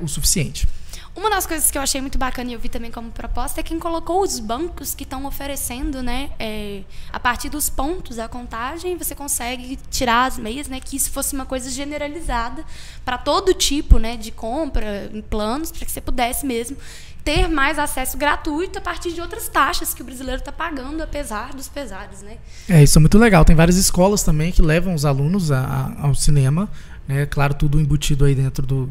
[0.00, 0.68] o suficiente.
[1.14, 3.62] Uma das coisas que eu achei muito bacana e eu vi também como proposta é
[3.62, 6.30] quem colocou os bancos que estão oferecendo, né?
[6.38, 6.82] É,
[7.12, 10.80] a partir dos pontos da contagem, você consegue tirar as meias, né?
[10.80, 12.64] Que isso fosse uma coisa generalizada
[13.04, 14.16] para todo tipo, né?
[14.16, 16.78] De compra, em planos, para que você pudesse mesmo
[17.22, 21.52] ter mais acesso gratuito a partir de outras taxas que o brasileiro está pagando, apesar
[21.52, 22.38] dos pesares, né?
[22.68, 23.44] É, isso é muito legal.
[23.44, 26.70] Tem várias escolas também que levam os alunos a, a, ao cinema,
[27.06, 27.26] né?
[27.26, 28.88] Claro, tudo embutido aí dentro do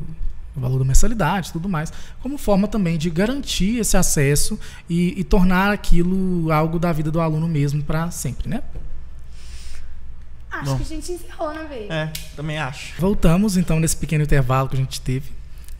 [0.55, 1.91] o valor da mensalidade tudo mais,
[2.21, 7.21] como forma também de garantir esse acesso e, e tornar aquilo algo da vida do
[7.21, 8.61] aluno mesmo para sempre, né?
[10.51, 10.77] Acho Bom.
[10.77, 11.91] que a gente encerrou, né, Veio?
[11.91, 12.93] É, também acho.
[12.99, 15.31] Voltamos então nesse pequeno intervalo que a gente teve.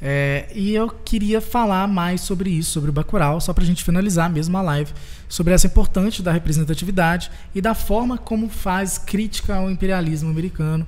[0.02, 3.84] É, e eu queria falar mais sobre isso, sobre o Bacurau, só para a gente
[3.84, 4.92] finalizar mesmo a live,
[5.30, 10.88] sobre essa importância da representatividade e da forma como faz crítica ao imperialismo americano.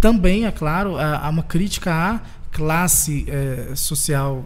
[0.00, 2.20] Também, é claro, há uma crítica à
[2.52, 4.44] classe é, social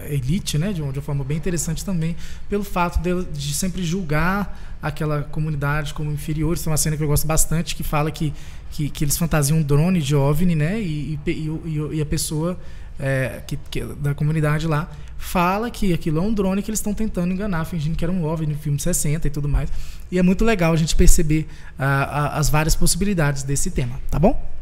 [0.00, 2.14] é, elite, né, de uma, de uma, forma bem interessante também,
[2.48, 6.54] pelo fato de, de, sempre julgar aquela comunidade como inferior.
[6.54, 8.32] Isso é uma cena que eu gosto bastante, que fala que,
[8.70, 12.60] que, que eles fantasiam um drone de OVNI, né, e, e, e, e a pessoa
[12.98, 16.92] é, que, que, da comunidade lá fala que aquilo é um drone que eles estão
[16.92, 19.70] tentando enganar, fingindo que era um OVNI no filme 60 e tudo mais.
[20.10, 21.46] E é muito legal a gente perceber
[21.78, 24.59] uh, as várias possibilidades desse tema, tá bom?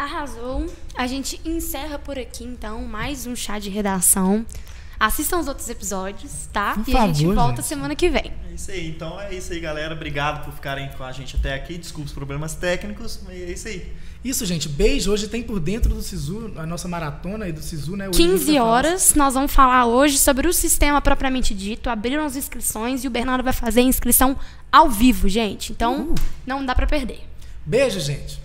[0.00, 0.66] Arrasou.
[0.96, 4.46] A gente encerra por aqui, então, mais um chá de redação.
[4.98, 6.72] Assistam os outros episódios, tá?
[6.72, 7.66] Por e favor, a gente volta gente.
[7.66, 8.32] semana que vem.
[8.50, 8.88] É isso aí.
[8.88, 9.94] Então é isso aí, galera.
[9.94, 11.76] Obrigado por ficarem com a gente até aqui.
[11.76, 13.92] Desculpa os problemas técnicos, mas é isso aí.
[14.24, 14.70] Isso, gente.
[14.70, 15.12] Beijo.
[15.12, 18.08] Hoje tem por dentro do SISU, a nossa maratona aí do SISU, né?
[18.08, 19.14] Hoje 15 horas.
[19.14, 21.90] Nós vamos falar hoje sobre o sistema propriamente dito.
[21.90, 24.34] Abriram as inscrições e o Bernardo vai fazer a inscrição
[24.72, 25.72] ao vivo, gente.
[25.72, 26.14] Então,
[26.46, 27.20] não dá para perder.
[27.66, 28.38] Beijo, gente.